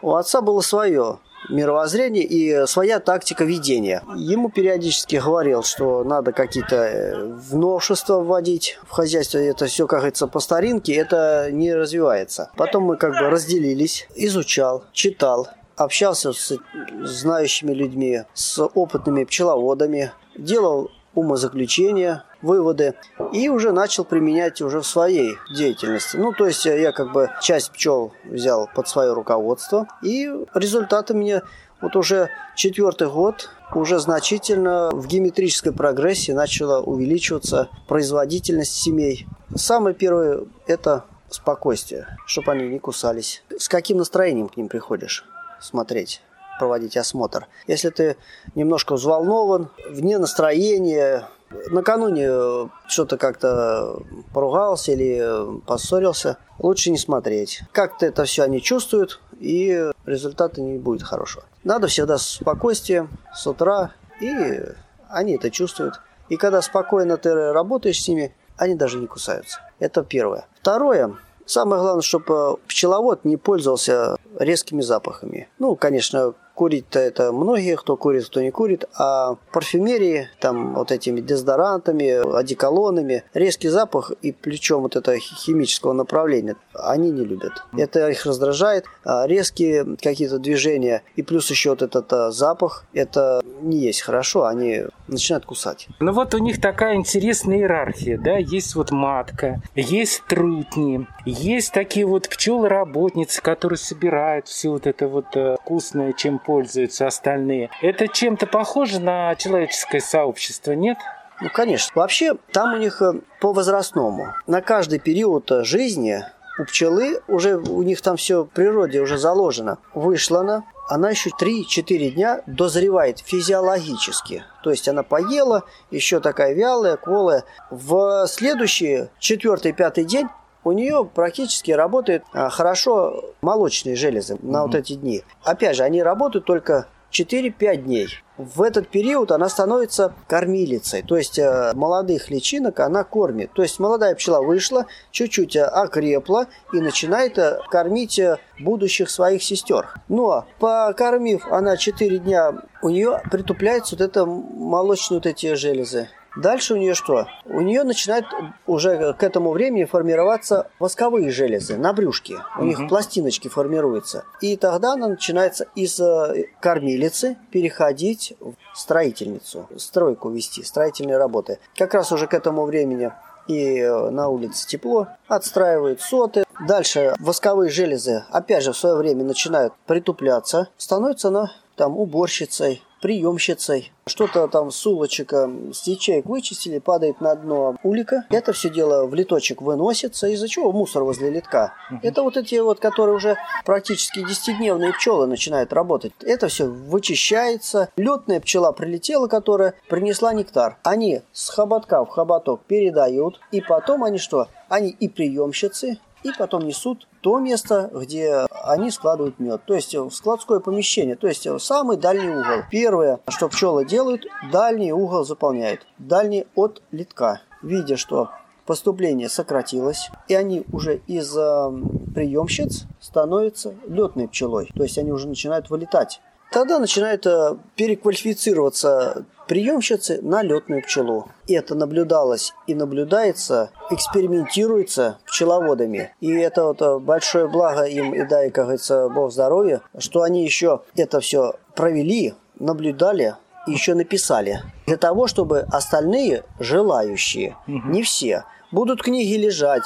у 0.02 0.16
отца 0.16 0.42
было 0.42 0.62
свое 0.62 1.20
мировоззрение 1.50 2.24
и 2.24 2.66
своя 2.68 3.00
тактика 3.00 3.44
ведения. 3.44 4.04
Ему 4.16 4.50
периодически 4.50 5.18
говорил, 5.18 5.64
что 5.64 6.04
надо 6.04 6.32
какие-то 6.32 6.76
э, 6.76 7.38
новшества 7.52 8.20
вводить 8.20 8.80
в 8.84 8.92
хозяйство. 8.92 9.38
Это 9.38 9.66
все, 9.66 9.88
как 9.88 10.00
говорится, 10.00 10.28
по 10.28 10.40
старинке, 10.40 10.94
это 10.94 11.50
не 11.52 11.74
развивается. 11.74 12.52
Потом 12.56 12.84
мы 12.84 12.98
как 12.98 13.12
бы 13.14 13.30
разделились, 13.30 14.08
изучал, 14.16 14.84
читал, 14.94 15.48
общался 15.76 16.34
с 16.34 16.58
знающими 17.02 17.72
людьми, 17.72 18.24
с 18.34 18.62
опытными 18.64 19.24
пчеловодами, 19.24 20.12
делал 20.36 20.92
умозаключения, 21.14 22.24
выводы 22.42 22.96
и 23.34 23.50
уже 23.50 23.72
начал 23.72 24.04
применять 24.04 24.62
уже 24.62 24.82
в 24.82 24.88
своей 24.88 25.38
деятельности. 25.54 26.18
Ну, 26.18 26.34
то 26.34 26.46
есть 26.46 26.66
я 26.66 26.92
как 26.92 27.12
бы 27.12 27.30
часть 27.42 27.72
пчел 27.72 28.14
взял 28.26 28.70
под 28.74 28.88
свое 28.88 29.14
руководство 29.14 29.88
и 30.02 30.30
результаты 30.54 31.14
мне 31.14 31.42
вот 31.82 31.96
уже 31.96 32.30
четвертый 32.56 33.10
год 33.10 33.50
уже 33.76 34.00
значительно 34.00 34.90
в 34.92 35.08
геометрической 35.08 35.72
прогрессии 35.72 36.32
начала 36.32 36.82
увеличиваться 36.82 37.70
производительность 37.88 38.76
семей. 38.76 39.28
Самое 39.56 39.96
первое– 39.96 40.42
это 40.68 41.06
спокойствие, 41.30 42.18
чтобы 42.26 42.54
они 42.54 42.68
не 42.68 42.80
кусались. 42.80 43.44
С 43.58 43.68
каким 43.68 43.98
настроением 43.98 44.50
к 44.50 44.58
ним 44.58 44.70
приходишь 44.70 45.26
смотреть? 45.60 46.22
проводить 46.58 46.98
осмотр. 46.98 47.48
Если 47.68 47.90
ты 47.90 48.18
немножко 48.56 48.96
взволнован, 48.96 49.70
вне 49.90 50.18
настроения, 50.18 51.28
накануне 51.70 52.70
что-то 52.88 53.18
как-то 53.18 54.02
поругался 54.34 54.92
или 54.92 55.62
поссорился, 55.66 56.38
лучше 56.60 56.92
не 56.92 56.98
смотреть. 56.98 57.62
Как-то 57.72 58.06
это 58.06 58.26
все 58.26 58.44
они 58.44 58.62
чувствуют, 58.62 59.20
и 59.40 59.92
результата 60.06 60.62
не 60.62 60.78
будет 60.78 61.04
хорошего. 61.04 61.46
Надо 61.64 61.88
всегда 61.88 62.18
спокойствие 62.18 63.08
с 63.34 63.46
утра, 63.48 63.92
и 64.20 64.64
они 65.10 65.36
это 65.36 65.52
чувствуют. 65.52 66.02
И 66.30 66.38
когда 66.38 66.62
спокойно 66.62 67.18
ты 67.18 67.34
работаешь 67.52 68.02
с 68.02 68.08
ними, 68.08 68.36
они 68.58 68.76
даже 68.76 68.98
не 68.98 69.08
кусаются. 69.08 69.62
Это 69.80 70.04
первое. 70.04 70.46
Второе, 70.62 71.16
самое 71.46 71.82
главное, 71.82 72.02
чтобы 72.02 72.58
пчеловод 72.68 73.24
не 73.24 73.38
пользовался 73.38 74.18
резкими 74.38 74.82
запахами. 74.82 75.50
Ну, 75.60 75.76
конечно, 75.76 76.34
Курить-то 76.58 76.98
это 77.00 77.32
многие, 77.32 77.78
кто 77.78 77.96
курит, 77.98 78.26
кто 78.26 78.42
не 78.42 78.50
курит, 78.50 78.86
а 78.98 79.36
парфюмерии, 79.52 80.28
там 80.40 80.74
вот 80.74 80.92
этими 80.92 81.22
дезодорантами, 81.22 82.36
одеколонами, 82.36 83.24
резкий 83.36 83.68
запах 83.68 84.12
и 84.24 84.32
причем 84.32 84.80
вот 84.80 84.96
это 84.96 85.20
химического 85.20 85.94
направления, 85.94 86.56
они 86.74 87.12
не 87.12 87.24
любят. 87.24 87.64
Это 87.78 88.10
их 88.10 88.26
раздражает. 88.26 88.86
А 89.06 89.28
резкие 89.28 89.98
какие-то 90.02 90.40
движения 90.40 91.04
и 91.16 91.22
плюс 91.22 91.48
еще 91.52 91.70
вот 91.70 91.84
этот 91.84 92.12
а, 92.12 92.32
запах, 92.32 92.86
это 92.92 93.42
не 93.62 93.78
есть 93.78 94.02
хорошо, 94.02 94.46
они 94.46 94.86
начинают 95.08 95.46
кусать. 95.46 95.88
Ну 96.00 96.12
вот 96.12 96.34
у 96.34 96.40
них 96.40 96.60
такая 96.60 96.96
интересная 96.96 97.58
иерархия, 97.58 98.18
да, 98.18 98.38
есть 98.38 98.74
вот 98.74 98.90
матка, 98.90 99.62
есть 99.76 100.24
трутни, 100.28 101.08
есть 101.26 101.72
такие 101.72 102.06
вот 102.06 102.30
пчелы-работницы, 102.30 103.42
которые 103.42 103.78
собирают 103.78 104.48
все 104.48 104.70
вот 104.70 104.88
это 104.88 105.08
вот 105.08 105.26
э, 105.36 105.58
вкусное, 105.62 106.14
чем 106.14 106.40
пользуются 106.48 107.06
остальные. 107.06 107.70
Это 107.82 108.08
чем-то 108.08 108.48
похоже 108.48 109.02
на 109.02 109.36
человеческое 109.36 110.00
сообщество, 110.00 110.72
нет? 110.72 110.98
Ну, 111.42 111.50
конечно. 111.54 111.92
Вообще, 111.94 112.36
там 112.54 112.74
у 112.74 112.78
них 112.78 113.02
э, 113.02 113.20
по 113.42 113.52
возрастному. 113.52 114.34
На 114.48 114.62
каждый 114.62 115.00
период 115.00 115.52
э, 115.52 115.66
жизни 115.66 116.24
у 116.58 116.64
пчелы 116.64 117.22
уже 117.28 117.58
у 117.58 117.84
них 117.84 118.02
там 118.02 118.16
все 118.16 118.44
в 118.44 118.48
природе 118.48 119.02
уже 119.02 119.18
заложено. 119.18 119.78
Вышла 119.94 120.40
она, 120.40 120.64
она 120.88 121.10
еще 121.10 121.30
3-4 121.30 122.10
дня 122.12 122.42
дозревает 122.48 123.20
физиологически. 123.20 124.46
То 124.64 124.72
есть 124.72 124.88
она 124.88 125.04
поела, 125.04 125.66
еще 125.92 126.22
такая 126.22 126.54
вялая, 126.54 126.96
кволая. 126.96 127.44
В 127.70 128.26
следующий, 128.28 129.10
четвертый, 129.20 129.74
пятый 129.74 130.06
день 130.06 130.28
у 130.68 130.72
нее 130.74 131.10
практически 131.14 131.72
работают 131.72 132.24
а, 132.34 132.50
хорошо 132.50 133.34
молочные 133.42 133.96
железы 133.96 134.38
на 134.42 134.58
mm 134.58 134.62
вот 134.64 134.76
эти 134.76 134.94
дни. 134.94 135.24
Опять 135.44 135.78
же, 135.78 135.84
они 135.84 136.04
работают 136.04 136.46
только 136.46 136.88
4-5 137.12 137.78
дней. 137.78 138.10
В 138.38 138.62
этот 138.62 138.90
период 138.90 139.32
она 139.32 139.50
становится 139.50 140.14
кормилицей, 140.28 141.02
то 141.02 141.18
есть 141.18 141.40
э, 141.40 141.72
молодых 141.74 142.30
личинок 142.30 142.80
она 142.82 143.04
кормит. 143.04 143.52
То 143.54 143.64
есть 143.64 143.80
молодая 143.80 144.14
пчела 144.14 144.42
вышла, 144.42 144.86
чуть-чуть 145.12 145.56
э, 145.56 145.64
окрепла 145.64 146.46
и 146.72 146.80
начинает 146.80 147.40
э, 147.40 147.60
кормить 147.72 148.20
будущих 148.60 149.10
своих 149.10 149.42
сестер. 149.42 149.88
Но 150.08 150.46
покормив 150.60 151.48
она 151.50 151.78
4 151.78 152.20
дня, 152.20 152.54
у 152.84 152.90
нее 152.90 153.24
притупляются 153.32 153.96
вот 153.96 154.02
это 154.02 154.26
молочные 154.26 155.18
вот 155.18 155.26
эти 155.26 155.56
железы. 155.56 156.10
Дальше 156.38 156.76
у 156.76 156.78
нее 156.78 156.94
что? 156.94 157.28
У 157.46 157.62
нее 157.62 157.84
начинают 157.84 158.26
уже 158.68 159.14
к 159.14 159.24
этому 159.24 159.52
времени 159.52 159.86
формироваться 159.86 160.70
восковые 160.80 161.32
железы 161.32 161.78
на 161.78 161.94
брюшке. 161.94 162.36
У 162.56 162.60
угу. 162.60 162.66
них 162.66 162.88
пластиночки 162.88 163.48
формируются. 163.48 164.24
И 164.42 164.56
тогда 164.56 164.94
она 164.94 165.08
начинается 165.08 165.68
из 165.76 166.00
э, 166.00 166.46
кормилицы 166.60 167.38
переходить 167.50 168.36
в 168.40 168.78
строительницу, 168.78 169.68
стройку 169.78 170.30
вести, 170.30 170.64
строительные 170.64 171.18
работы. 171.18 171.60
Как 171.76 171.94
раз 171.94 172.12
уже 172.12 172.28
к 172.28 172.34
этому 172.34 172.66
времени 172.66 173.12
и 173.48 173.80
э, 173.80 174.10
на 174.10 174.30
улице 174.30 174.68
тепло, 174.68 175.08
отстраивают 175.28 176.02
соты. 176.02 176.44
Дальше 176.68 177.16
восковые 177.20 177.72
железы, 177.72 178.26
опять 178.32 178.64
же, 178.64 178.74
в 178.74 178.78
свое 178.78 178.96
время 178.96 179.24
начинают 179.24 179.74
притупляться. 179.86 180.70
Становится 180.78 181.30
она 181.30 181.52
там 181.76 181.98
уборщицей, 181.98 182.84
приемщицей. 183.02 183.92
Что-то 184.06 184.48
там 184.48 184.72
с 184.72 184.86
улочека, 184.86 185.50
с 185.74 185.86
ячеек 185.88 186.26
вычистили, 186.26 186.80
падает 186.80 187.22
на 187.22 187.36
дно 187.36 187.76
улика. 187.84 188.26
Это 188.30 188.54
все 188.54 188.70
дело 188.70 189.06
в 189.06 189.14
литочек 189.14 189.62
выносится, 189.62 190.28
из-за 190.28 190.48
чего 190.48 190.72
мусор 190.72 191.04
возле 191.04 191.30
литка. 191.30 191.74
Это 192.02 192.24
вот 192.24 192.38
эти 192.38 192.56
вот, 192.56 192.80
которые 192.80 193.16
уже 193.16 193.38
практически 193.66 194.26
десятидневные 194.26 194.94
пчелы 194.94 195.28
начинают 195.28 195.74
работать. 195.74 196.14
Это 196.22 196.48
все 196.48 196.66
вычищается. 196.66 197.90
Летная 197.98 198.40
пчела 198.40 198.72
прилетела, 198.72 199.28
которая 199.28 199.74
принесла 199.90 200.34
нектар. 200.34 200.78
Они 200.84 201.22
с 201.34 201.50
хоботка 201.50 202.04
в 202.06 202.10
хоботок 202.10 202.62
передают, 202.66 203.40
и 203.52 203.62
потом 203.62 204.04
они 204.04 204.18
что? 204.18 204.48
Они 204.70 204.90
и 204.90 205.08
приемщицы, 205.08 206.00
и 206.24 206.32
потом 206.38 206.66
несут 206.66 207.07
то 207.28 207.40
место, 207.40 207.90
где 207.94 208.46
они 208.64 208.90
складывают 208.90 209.38
мед. 209.38 209.62
То 209.66 209.74
есть 209.74 209.94
в 209.94 210.12
складское 210.12 210.62
помещение, 210.62 211.18
то 211.18 211.28
есть 211.28 211.46
самый 211.60 211.98
дальний 211.98 212.30
угол. 212.30 212.64
Первое, 212.72 213.20
что 213.28 213.50
пчелы 213.50 213.86
делают, 213.86 214.26
дальний 214.50 214.94
угол 214.94 215.26
заполняют. 215.26 215.86
Дальний 215.98 216.48
от 216.56 216.82
литка. 216.92 217.42
Видя, 217.62 217.98
что 217.98 218.30
поступление 218.66 219.28
сократилось, 219.28 220.10
и 220.30 220.36
они 220.36 220.64
уже 220.72 221.02
из 221.06 221.36
э, 221.36 221.70
приемщиц 222.16 222.86
становятся 223.02 223.76
летной 223.86 224.30
пчелой. 224.30 224.70
То 224.74 224.84
есть 224.84 224.98
они 224.98 225.12
уже 225.12 225.28
начинают 225.28 225.70
вылетать. 225.70 226.22
Тогда 226.52 226.80
начинают 226.80 227.26
э, 227.26 227.58
переквалифицироваться 227.76 229.26
приемщицы 229.48 230.20
на 230.22 230.44
летную 230.44 230.84
пчелу. 230.84 231.28
Это 231.48 231.76
наблюдалось 231.76 232.54
и 232.68 232.76
наблюдается, 232.76 233.72
экспериментируется 233.90 235.20
пчеловодами. 235.26 236.14
И 236.22 236.32
это 236.32 236.66
вот 236.66 236.82
э, 236.82 237.00
большое 237.00 237.48
благо 237.48 237.84
им 237.84 238.14
и 238.14 238.24
дай, 238.24 238.50
как 238.50 238.66
говорится, 238.66 239.10
Бог 239.10 239.32
здоровья, 239.32 239.82
что 239.98 240.22
они 240.22 240.44
еще 240.44 240.82
это 240.96 241.20
все 241.20 241.56
провели, 241.76 242.34
наблюдали, 242.60 243.36
и 243.68 243.72
еще 243.72 243.94
написали. 243.94 244.62
Для 244.86 244.98
того, 244.98 245.28
чтобы 245.28 245.68
остальные 245.72 246.44
желающие, 246.60 247.58
не 247.68 248.02
все, 248.02 248.46
будут 248.72 249.04
книги 249.04 249.34
лежать, 249.34 249.84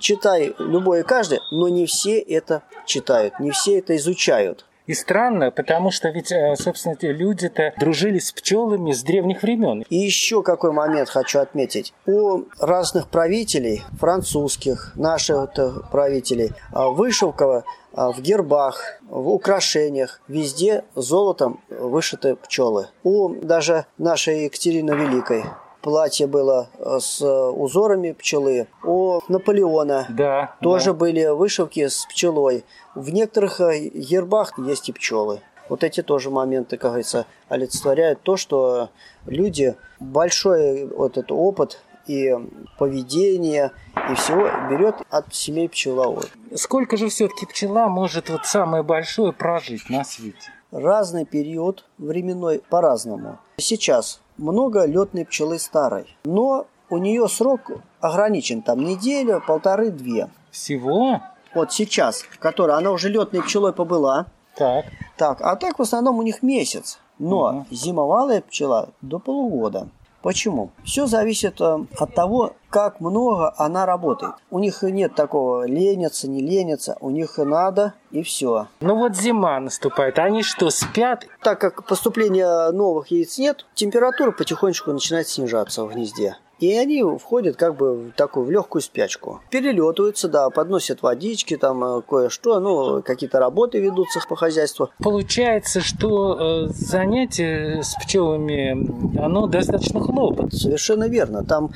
читай 0.00 0.54
любой 0.58 1.00
и 1.00 1.02
каждый, 1.02 1.40
но 1.50 1.68
не 1.68 1.86
все 1.86 2.18
это 2.18 2.62
читают, 2.86 3.38
не 3.38 3.50
все 3.50 3.78
это 3.78 3.96
изучают. 3.96 4.64
И 4.86 4.94
странно, 4.94 5.50
потому 5.50 5.90
что 5.90 6.08
ведь, 6.08 6.32
э, 6.32 6.56
собственно, 6.56 6.96
люди-то 7.00 7.72
дружили 7.78 8.18
с 8.18 8.32
пчелами 8.32 8.92
с 8.92 9.02
древних 9.02 9.42
времен. 9.42 9.84
И 9.88 9.96
еще 9.96 10.42
какой 10.42 10.72
момент 10.72 11.08
хочу 11.08 11.38
отметить. 11.38 11.92
У 12.06 12.44
разных 12.58 13.08
правителей, 13.08 13.82
французских, 13.98 14.92
наших 14.96 15.50
правителей, 15.90 16.52
а, 16.72 16.88
вышивка 16.88 17.64
а, 17.92 18.12
в 18.12 18.20
гербах, 18.20 19.00
в 19.08 19.28
украшениях, 19.28 20.20
везде 20.28 20.84
золотом 20.94 21.60
вышиты 21.68 22.36
пчелы. 22.36 22.88
У 23.02 23.28
даже 23.28 23.86
нашей 23.98 24.44
Екатерины 24.44 24.92
Великой 24.92 25.44
платье 25.80 26.26
было 26.26 26.68
э, 26.78 26.98
с 27.00 27.22
узорами 27.22 28.12
пчелы. 28.12 28.68
У 28.84 29.20
Наполеона 29.28 30.06
да, 30.08 30.56
тоже 30.60 30.86
да. 30.86 30.94
были 30.94 31.26
вышивки 31.26 31.88
с 31.88 32.06
пчелой. 32.06 32.64
В 32.94 33.10
некоторых 33.10 33.60
э, 33.60 33.88
гербах 33.88 34.58
есть 34.58 34.88
и 34.88 34.92
пчелы. 34.92 35.40
Вот 35.68 35.84
эти 35.84 36.02
тоже 36.02 36.30
моменты, 36.30 36.76
как 36.76 36.90
говорится, 36.90 37.26
олицетворяют 37.48 38.22
то, 38.22 38.36
что 38.36 38.90
люди 39.26 39.76
большой 40.00 40.86
вот 40.86 41.12
этот 41.12 41.30
опыт 41.30 41.80
и 42.08 42.34
поведение, 42.76 43.70
и 44.10 44.14
всего 44.14 44.48
берет 44.68 44.96
от 45.10 45.32
семей 45.32 45.68
пчеловодов. 45.68 46.30
Сколько 46.56 46.96
же 46.96 47.08
все-таки 47.08 47.46
пчела 47.46 47.88
может 47.88 48.30
вот 48.30 48.46
самое 48.46 48.82
большое 48.82 49.32
прожить 49.32 49.88
на 49.88 50.02
свете? 50.02 50.50
Разный 50.72 51.24
период 51.24 51.84
временной 51.98 52.62
по-разному. 52.68 53.38
Сейчас 53.58 54.20
много 54.36 54.86
летной 54.86 55.24
пчелы 55.24 55.60
старой, 55.60 56.16
но 56.24 56.66
у 56.88 56.98
нее 56.98 57.28
срок 57.28 57.70
ограничен, 58.00 58.62
там 58.62 58.80
неделя, 58.80 59.38
полторы-две. 59.38 60.30
Всего? 60.50 61.20
Вот 61.54 61.72
сейчас, 61.72 62.24
которая 62.38 62.76
она 62.78 62.90
уже 62.90 63.08
летной 63.08 63.42
пчелой 63.42 63.72
побыла. 63.72 64.26
Так. 64.56 64.86
Так, 65.16 65.40
а 65.40 65.56
так 65.56 65.78
в 65.78 65.82
основном 65.82 66.18
у 66.18 66.22
них 66.22 66.42
месяц. 66.42 66.98
Но 67.18 67.48
угу. 67.48 67.66
зимовалая 67.70 68.40
пчела 68.40 68.90
до 69.00 69.18
полугода. 69.18 69.88
Почему? 70.22 70.70
Все 70.84 71.06
зависит 71.06 71.60
э, 71.60 71.78
от 71.98 72.14
того, 72.14 72.52
как 72.68 73.00
много 73.00 73.54
она 73.56 73.86
работает. 73.86 74.34
У 74.50 74.58
них 74.58 74.82
нет 74.82 75.14
такого 75.14 75.66
ленятся, 75.66 76.28
не 76.28 76.42
ленятся, 76.42 76.98
у 77.00 77.08
них 77.10 77.38
надо 77.38 77.94
и 78.10 78.22
все. 78.22 78.68
Ну 78.80 78.96
вот 78.96 79.16
зима 79.16 79.58
наступает, 79.60 80.18
а 80.18 80.24
они 80.24 80.42
что, 80.42 80.68
спят? 80.68 81.26
Так 81.42 81.60
как 81.60 81.86
поступления 81.86 82.70
новых 82.70 83.10
яиц 83.10 83.38
нет, 83.38 83.64
температура 83.74 84.30
потихонечку 84.30 84.92
начинает 84.92 85.26
снижаться 85.26 85.84
в 85.84 85.92
гнезде. 85.92 86.36
И 86.60 86.76
они 86.76 87.02
входят 87.18 87.56
как 87.56 87.76
бы 87.76 87.94
в 87.94 88.12
такую 88.12 88.44
в 88.44 88.50
легкую 88.50 88.82
спячку. 88.82 89.40
Перелетываются, 89.50 90.28
да, 90.28 90.50
подносят 90.50 91.02
водички, 91.02 91.56
там 91.56 91.82
э, 91.82 92.02
кое-что, 92.02 92.60
ну, 92.60 93.02
какие-то 93.02 93.38
работы 93.38 93.80
ведутся 93.80 94.20
по 94.28 94.36
хозяйству. 94.36 94.90
Получается, 94.98 95.80
что 95.80 96.66
э, 96.66 96.68
занятие 96.68 97.82
с 97.82 97.94
пчелами, 97.94 99.18
оно 99.18 99.46
достаточно 99.46 100.00
хлопот. 100.00 100.52
Совершенно 100.52 101.08
верно. 101.08 101.44
Там 101.44 101.70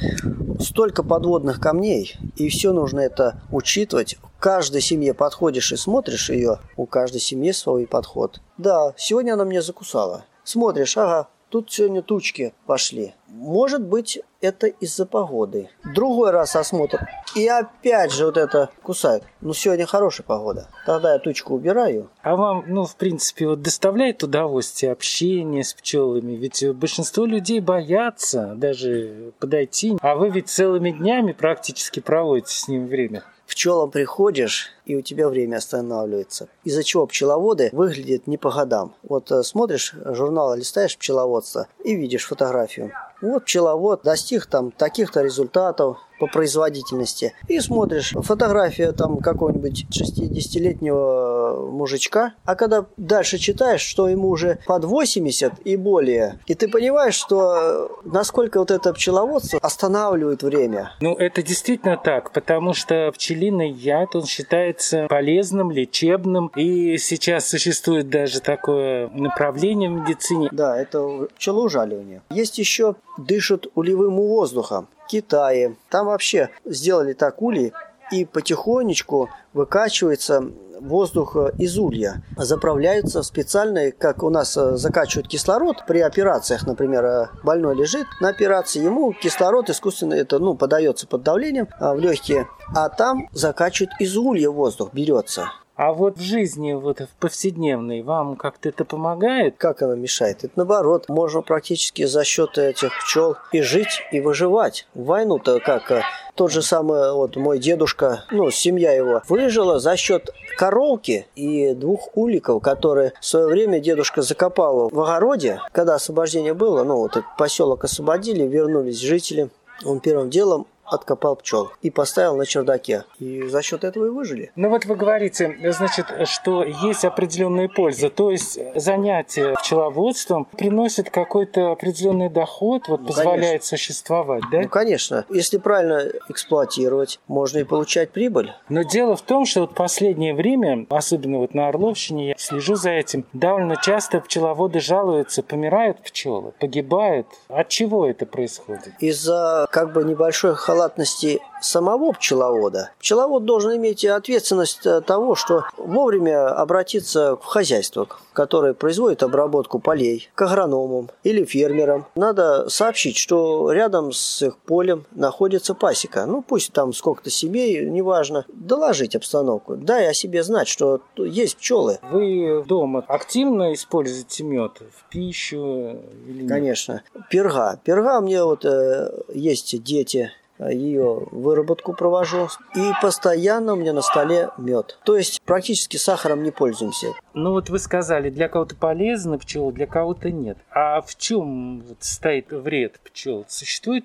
столько 0.60 1.02
подводных 1.02 1.60
камней, 1.60 2.14
и 2.36 2.48
все 2.48 2.72
нужно 2.72 3.00
это 3.00 3.42
учитывать. 3.50 4.18
В 4.36 4.40
каждой 4.40 4.82
семье 4.82 5.14
подходишь 5.14 5.72
и 5.72 5.76
смотришь 5.76 6.28
ее, 6.28 6.58
у 6.76 6.84
каждой 6.84 7.20
семьи 7.20 7.52
свой 7.52 7.86
подход. 7.86 8.40
Да, 8.58 8.92
сегодня 8.98 9.32
она 9.32 9.44
меня 9.44 9.62
закусала. 9.62 10.24
Смотришь, 10.44 10.98
ага, 10.98 11.28
тут 11.54 11.70
сегодня 11.70 12.02
тучки 12.02 12.52
пошли. 12.66 13.14
Может 13.28 13.86
быть, 13.86 14.18
это 14.40 14.66
из-за 14.66 15.06
погоды. 15.06 15.70
Другой 15.94 16.32
раз 16.32 16.56
осмотр. 16.56 17.08
И 17.36 17.46
опять 17.46 18.12
же 18.12 18.26
вот 18.26 18.36
это 18.36 18.70
кусает. 18.82 19.22
Ну, 19.40 19.54
сегодня 19.54 19.86
хорошая 19.86 20.26
погода. 20.26 20.68
Тогда 20.84 21.12
я 21.12 21.20
тучку 21.20 21.54
убираю. 21.54 22.10
А 22.22 22.34
вам, 22.34 22.64
ну, 22.66 22.84
в 22.86 22.96
принципе, 22.96 23.46
вот 23.46 23.62
доставляет 23.62 24.24
удовольствие 24.24 24.90
общение 24.90 25.62
с 25.62 25.74
пчелами? 25.74 26.32
Ведь 26.32 26.68
большинство 26.74 27.24
людей 27.24 27.60
боятся 27.60 28.54
даже 28.56 29.32
подойти. 29.38 29.96
А 30.00 30.16
вы 30.16 30.30
ведь 30.30 30.48
целыми 30.48 30.90
днями 30.90 31.30
практически 31.30 32.00
проводите 32.00 32.52
с 32.52 32.66
ним 32.66 32.88
время 32.88 33.22
пчелам 33.46 33.90
приходишь, 33.90 34.70
и 34.86 34.96
у 34.96 35.02
тебя 35.02 35.28
время 35.28 35.56
останавливается. 35.56 36.48
Из-за 36.64 36.82
чего 36.82 37.06
пчеловоды 37.06 37.70
выглядят 37.72 38.26
не 38.26 38.36
по 38.36 38.50
годам. 38.50 38.94
Вот 39.02 39.30
э, 39.30 39.42
смотришь 39.42 39.94
журнал, 40.04 40.54
листаешь 40.54 40.96
пчеловодство 40.96 41.68
и 41.84 41.94
видишь 41.94 42.26
фотографию. 42.26 42.92
Вот 43.20 43.44
пчеловод 43.44 44.02
достиг 44.02 44.46
там 44.46 44.70
таких-то 44.70 45.22
результатов, 45.22 45.98
по 46.24 46.32
производительности. 46.32 47.34
И 47.48 47.60
смотришь, 47.60 48.14
фотография 48.22 48.92
там 48.92 49.18
какого-нибудь 49.18 49.86
60-летнего 49.90 51.70
мужичка, 51.70 52.34
а 52.44 52.54
когда 52.54 52.86
дальше 52.96 53.38
читаешь, 53.38 53.82
что 53.82 54.08
ему 54.08 54.28
уже 54.28 54.58
под 54.66 54.84
80 54.84 55.52
и 55.64 55.76
более, 55.76 56.38
и 56.46 56.54
ты 56.54 56.68
понимаешь, 56.68 57.14
что 57.14 58.00
насколько 58.04 58.58
вот 58.58 58.70
это 58.70 58.92
пчеловодство 58.94 59.58
останавливает 59.60 60.42
время. 60.42 60.92
Ну, 61.00 61.14
это 61.14 61.42
действительно 61.42 61.96
так, 61.96 62.32
потому 62.32 62.72
что 62.72 63.10
пчелиный 63.14 63.70
яд, 63.70 64.16
он 64.16 64.24
считается 64.24 65.06
полезным, 65.08 65.70
лечебным, 65.70 66.50
и 66.56 66.96
сейчас 66.96 67.48
существует 67.48 68.08
даже 68.08 68.40
такое 68.40 69.08
направление 69.08 69.90
в 69.90 69.92
медицине. 69.92 70.48
Да, 70.52 70.80
это 70.80 71.28
пчелоужаливание. 71.36 72.22
Есть 72.30 72.58
еще 72.58 72.94
дышат 73.18 73.66
улевым 73.74 74.16
воздухом. 74.16 74.88
Китае. 75.08 75.76
Там 75.90 76.06
вообще 76.06 76.50
сделали 76.64 77.12
так 77.12 77.42
ульи, 77.42 77.72
и 78.12 78.24
потихонечку 78.24 79.30
выкачивается 79.52 80.44
воздух 80.80 81.36
из 81.58 81.78
улья. 81.78 82.22
Заправляются 82.36 83.22
специальные, 83.22 83.92
как 83.92 84.22
у 84.22 84.30
нас 84.30 84.56
э, 84.56 84.76
закачивают 84.76 85.28
кислород 85.28 85.84
при 85.86 86.00
операциях, 86.00 86.66
например, 86.66 87.04
э, 87.04 87.26
больной 87.42 87.74
лежит 87.74 88.06
на 88.20 88.28
операции, 88.28 88.82
ему 88.82 89.12
кислород 89.12 89.70
искусственно 89.70 90.14
это, 90.14 90.38
ну, 90.38 90.54
подается 90.54 91.06
под 91.06 91.22
давлением 91.22 91.68
в 91.80 91.98
легкие, 91.98 92.48
а 92.74 92.88
там 92.88 93.28
закачивают 93.32 93.92
из 93.98 94.16
улья 94.16 94.50
воздух, 94.50 94.90
берется. 94.92 95.48
А 95.76 95.92
вот 95.92 96.18
в 96.18 96.20
жизни, 96.20 96.72
вот 96.72 97.00
в 97.00 97.08
повседневной, 97.18 98.02
вам 98.02 98.36
как-то 98.36 98.68
это 98.68 98.84
помогает? 98.84 99.56
Как 99.58 99.82
оно 99.82 99.96
мешает? 99.96 100.44
Это 100.44 100.52
наоборот, 100.54 101.08
можно 101.08 101.42
практически 101.42 102.04
за 102.04 102.22
счет 102.22 102.58
этих 102.58 102.90
пчел 103.00 103.36
и 103.50 103.60
жить, 103.60 104.02
и 104.12 104.20
выживать. 104.20 104.86
В 104.94 105.06
войну-то 105.06 105.58
как 105.58 105.90
э, 105.90 106.02
тот 106.36 106.52
же 106.52 106.62
самый 106.62 107.12
вот 107.12 107.34
мой 107.34 107.58
дедушка, 107.58 108.24
ну, 108.30 108.52
семья 108.52 108.92
его, 108.92 109.22
выжила 109.28 109.80
за 109.80 109.96
счет 109.96 110.30
коровки 110.56 111.26
и 111.34 111.74
двух 111.74 112.16
уликов, 112.16 112.62
которые 112.62 113.12
в 113.20 113.26
свое 113.26 113.46
время 113.48 113.80
дедушка 113.80 114.22
закопал 114.22 114.90
в 114.90 115.00
огороде, 115.00 115.60
когда 115.72 115.96
освобождение 115.96 116.54
было, 116.54 116.84
ну, 116.84 116.98
вот 116.98 117.16
этот 117.16 117.36
поселок 117.36 117.82
освободили, 117.82 118.44
вернулись 118.44 119.00
жители. 119.00 119.50
Он 119.84 119.98
первым 119.98 120.30
делом 120.30 120.68
откопал 120.84 121.36
пчел 121.36 121.70
и 121.82 121.90
поставил 121.90 122.36
на 122.36 122.46
чердаке. 122.46 123.04
И 123.18 123.42
за 123.42 123.62
счет 123.62 123.84
этого 123.84 124.06
и 124.06 124.10
выжили. 124.10 124.52
Ну 124.56 124.68
вот 124.68 124.84
вы 124.84 124.96
говорите, 124.96 125.56
значит, 125.70 126.06
что 126.24 126.64
есть 126.64 127.04
определенная 127.04 127.68
польза. 127.68 128.10
То 128.10 128.30
есть 128.30 128.58
занятие 128.74 129.54
пчеловодством 129.54 130.44
приносит 130.44 131.10
какой-то 131.10 131.72
определенный 131.72 132.28
доход, 132.28 132.88
вот 132.88 133.00
ну, 133.00 133.06
позволяет 133.06 133.62
конечно. 133.62 133.76
существовать, 133.76 134.42
да? 134.50 134.60
Ну, 134.62 134.68
конечно. 134.68 135.24
Если 135.30 135.58
правильно 135.58 136.04
эксплуатировать, 136.28 137.20
можно 137.28 137.58
и 137.58 137.64
получать 137.64 138.10
прибыль. 138.10 138.52
Но 138.68 138.82
дело 138.82 139.16
в 139.16 139.22
том, 139.22 139.46
что 139.46 139.62
вот 139.62 139.74
последнее 139.74 140.34
время, 140.34 140.86
особенно 140.90 141.38
вот 141.38 141.54
на 141.54 141.68
Орловщине, 141.68 142.28
я 142.28 142.34
слежу 142.36 142.74
за 142.74 142.90
этим, 142.90 143.24
довольно 143.32 143.76
часто 143.76 144.20
пчеловоды 144.20 144.80
жалуются, 144.80 145.42
помирают 145.42 145.98
пчелы, 146.02 146.52
погибают. 146.58 147.26
От 147.48 147.68
чего 147.68 148.06
это 148.06 148.26
происходит? 148.26 148.92
Из-за 149.00 149.66
как 149.70 149.92
бы 149.92 150.04
небольшой 150.04 150.54
халатности 150.74 151.40
самого 151.60 152.12
пчеловода. 152.12 152.90
Пчеловод 152.98 153.44
должен 153.44 153.76
иметь 153.76 154.04
ответственность 154.04 154.84
э, 154.84 155.00
того, 155.00 155.34
что 155.34 155.64
вовремя 155.78 156.48
обратиться 156.48 157.36
в 157.36 157.44
хозяйство, 157.44 158.06
которое 158.32 158.74
производит 158.74 159.22
обработку 159.22 159.78
полей, 159.78 160.28
к 160.34 160.42
агрономам 160.42 161.10
или 161.22 161.44
фермерам. 161.44 162.06
Надо 162.16 162.68
сообщить, 162.68 163.16
что 163.16 163.72
рядом 163.72 164.12
с 164.12 164.42
их 164.42 164.58
полем 164.58 165.06
находится 165.12 165.74
пасека. 165.74 166.26
Ну, 166.26 166.42
пусть 166.42 166.72
там 166.72 166.92
сколько-то 166.92 167.30
семей, 167.30 167.88
неважно. 167.88 168.44
Доложить 168.48 169.16
обстановку. 169.16 169.76
Дай 169.76 170.08
о 170.08 170.12
себе 170.12 170.42
знать, 170.42 170.68
что 170.68 171.00
есть 171.16 171.56
пчелы. 171.56 171.98
Вы 172.10 172.62
дома 172.66 173.04
активно 173.08 173.72
используете 173.72 174.42
мед 174.42 174.82
в 174.92 175.08
пищу? 175.08 176.00
Или 176.26 176.42
нет? 176.42 176.48
Конечно. 176.48 177.02
Перга. 177.30 177.80
Перга 177.84 178.20
мне 178.20 178.44
вот 178.44 178.64
э, 178.64 179.10
есть 179.32 179.82
дети, 179.82 180.30
ее 180.58 181.26
выработку 181.30 181.92
провожу. 181.92 182.48
И 182.74 182.90
постоянно 183.02 183.72
у 183.72 183.76
меня 183.76 183.92
на 183.92 184.02
столе 184.02 184.50
мед. 184.58 184.98
То 185.04 185.16
есть 185.16 185.42
практически 185.42 185.96
сахаром 185.96 186.42
не 186.42 186.50
пользуемся. 186.50 187.08
Ну 187.34 187.52
вот 187.52 187.70
вы 187.70 187.78
сказали, 187.78 188.30
для 188.30 188.48
кого-то 188.48 188.76
полезно 188.76 189.38
пчел, 189.38 189.70
для 189.72 189.86
кого-то 189.86 190.30
нет. 190.30 190.58
А 190.70 191.00
в 191.00 191.16
чем 191.16 191.82
стоит 192.00 192.52
вред 192.52 193.00
пчел? 193.00 193.44
Существует 193.48 194.04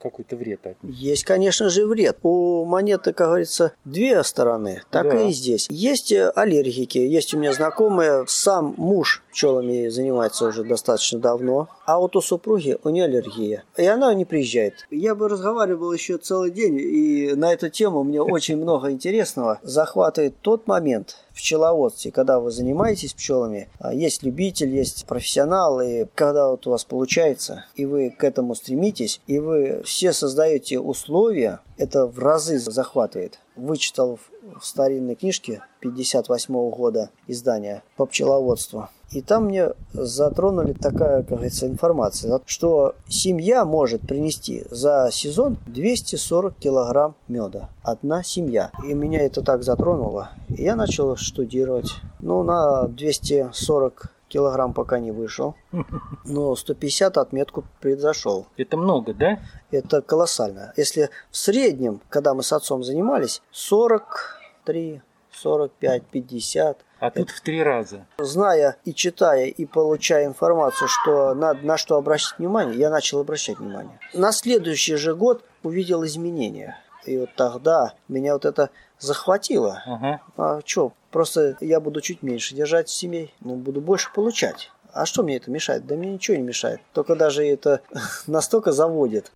какой-то 0.00 0.36
вред 0.36 0.66
от 0.66 0.82
них? 0.82 0.94
Есть, 0.96 1.24
конечно 1.24 1.68
же, 1.68 1.86
вред. 1.86 2.18
У 2.22 2.64
монеты, 2.64 3.12
как 3.12 3.28
говорится, 3.28 3.72
две 3.84 4.22
стороны, 4.24 4.82
так 4.90 5.08
да. 5.08 5.22
и 5.22 5.32
здесь. 5.32 5.66
Есть 5.70 6.12
э, 6.12 6.30
аллергики, 6.30 6.98
есть 6.98 7.34
у 7.34 7.38
меня 7.38 7.52
знакомые, 7.52 8.24
сам 8.26 8.74
муж 8.76 9.22
пчелами 9.30 9.88
занимается 9.88 10.46
уже 10.46 10.64
достаточно 10.64 11.18
давно, 11.18 11.68
а 11.90 11.98
вот 11.98 12.14
у 12.14 12.20
супруги 12.20 12.78
у 12.84 12.88
нее 12.90 13.06
аллергия, 13.06 13.64
и 13.76 13.84
она 13.84 14.14
не 14.14 14.24
приезжает. 14.24 14.86
Я 14.92 15.16
бы 15.16 15.28
разговаривал 15.28 15.92
еще 15.92 16.18
целый 16.18 16.52
день, 16.52 16.78
и 16.78 17.32
на 17.34 17.52
эту 17.52 17.68
тему 17.68 18.04
мне 18.04 18.22
очень 18.22 18.58
много 18.58 18.92
интересного. 18.92 19.58
Захватывает 19.64 20.36
тот 20.40 20.68
момент, 20.68 21.16
пчеловодстве, 21.40 22.12
когда 22.12 22.38
вы 22.38 22.50
занимаетесь 22.50 23.14
пчелами, 23.14 23.68
а, 23.78 23.94
есть 23.94 24.22
любитель, 24.22 24.74
есть 24.74 25.06
профессионал, 25.06 25.80
и 25.80 26.04
когда 26.14 26.50
вот 26.50 26.66
у 26.66 26.70
вас 26.70 26.84
получается, 26.84 27.64
и 27.74 27.86
вы 27.86 28.10
к 28.10 28.22
этому 28.24 28.54
стремитесь, 28.54 29.20
и 29.26 29.38
вы 29.38 29.82
все 29.84 30.12
создаете 30.12 30.78
условия, 30.78 31.60
это 31.78 32.06
в 32.06 32.18
разы 32.18 32.58
захватывает. 32.58 33.38
Вычитал 33.60 34.18
в 34.58 34.64
старинной 34.64 35.14
книжке 35.14 35.62
58 35.80 36.54
-го 36.54 36.70
года 36.70 37.10
издания 37.26 37.82
по 37.96 38.06
пчеловодству. 38.06 38.88
И 39.10 39.22
там 39.22 39.46
мне 39.46 39.70
затронули 39.92 40.72
такая, 40.72 41.22
как 41.22 41.30
говорится, 41.30 41.66
информация, 41.66 42.40
что 42.46 42.94
семья 43.08 43.64
может 43.64 44.02
принести 44.02 44.64
за 44.70 45.10
сезон 45.12 45.58
240 45.66 46.54
килограмм 46.54 47.16
меда. 47.26 47.70
Одна 47.82 48.22
семья. 48.22 48.70
И 48.86 48.94
меня 48.94 49.22
это 49.22 49.42
так 49.42 49.64
затронуло. 49.64 50.30
И 50.48 50.62
я 50.62 50.76
начал 50.76 51.16
штудировать. 51.16 51.90
Ну, 52.20 52.44
на 52.44 52.86
240 52.86 54.12
килограмм 54.30 54.72
пока 54.72 54.98
не 54.98 55.10
вышел, 55.10 55.54
но 56.24 56.56
150 56.56 57.18
отметку 57.18 57.64
произошел. 57.80 58.46
Это 58.56 58.78
много, 58.78 59.12
да? 59.12 59.40
Это 59.70 60.00
колоссально. 60.00 60.72
Если 60.76 61.10
в 61.30 61.36
среднем, 61.36 62.00
когда 62.08 62.32
мы 62.32 62.42
с 62.42 62.52
отцом 62.52 62.82
занимались, 62.82 63.42
43, 63.50 65.02
45, 65.32 66.02
50, 66.06 66.84
а 67.00 67.10
тут 67.10 67.30
в 67.30 67.40
три 67.40 67.62
раза. 67.62 68.06
Зная 68.18 68.76
и 68.84 68.92
читая, 68.92 69.46
и 69.46 69.64
получая 69.64 70.26
информацию, 70.26 70.86
что 70.88 71.32
надо 71.34 71.66
на 71.66 71.78
что 71.78 71.96
обращать 71.96 72.38
внимание, 72.38 72.78
я 72.78 72.90
начал 72.90 73.20
обращать 73.20 73.58
внимание. 73.58 73.98
На 74.12 74.32
следующий 74.32 74.96
же 74.96 75.14
год 75.14 75.42
увидел 75.62 76.04
изменения. 76.04 76.78
И 77.06 77.16
вот 77.16 77.30
тогда 77.36 77.94
меня 78.08 78.34
вот 78.34 78.44
это 78.44 78.68
захватило. 78.98 79.82
Ага. 79.86 80.20
А 80.36 80.60
что, 80.66 80.92
просто 81.10 81.56
я 81.60 81.80
буду 81.80 82.00
чуть 82.00 82.22
меньше 82.22 82.54
держать 82.54 82.88
семей, 82.88 83.34
но 83.40 83.54
буду 83.54 83.80
больше 83.80 84.12
получать. 84.12 84.70
А 84.92 85.06
что 85.06 85.22
мне 85.22 85.36
это 85.36 85.50
мешает? 85.50 85.86
Да 85.86 85.94
мне 85.94 86.12
ничего 86.12 86.36
не 86.36 86.42
мешает. 86.42 86.80
Только 86.92 87.14
даже 87.14 87.46
это 87.46 87.80
настолько 88.26 88.72
заводит. 88.72 89.30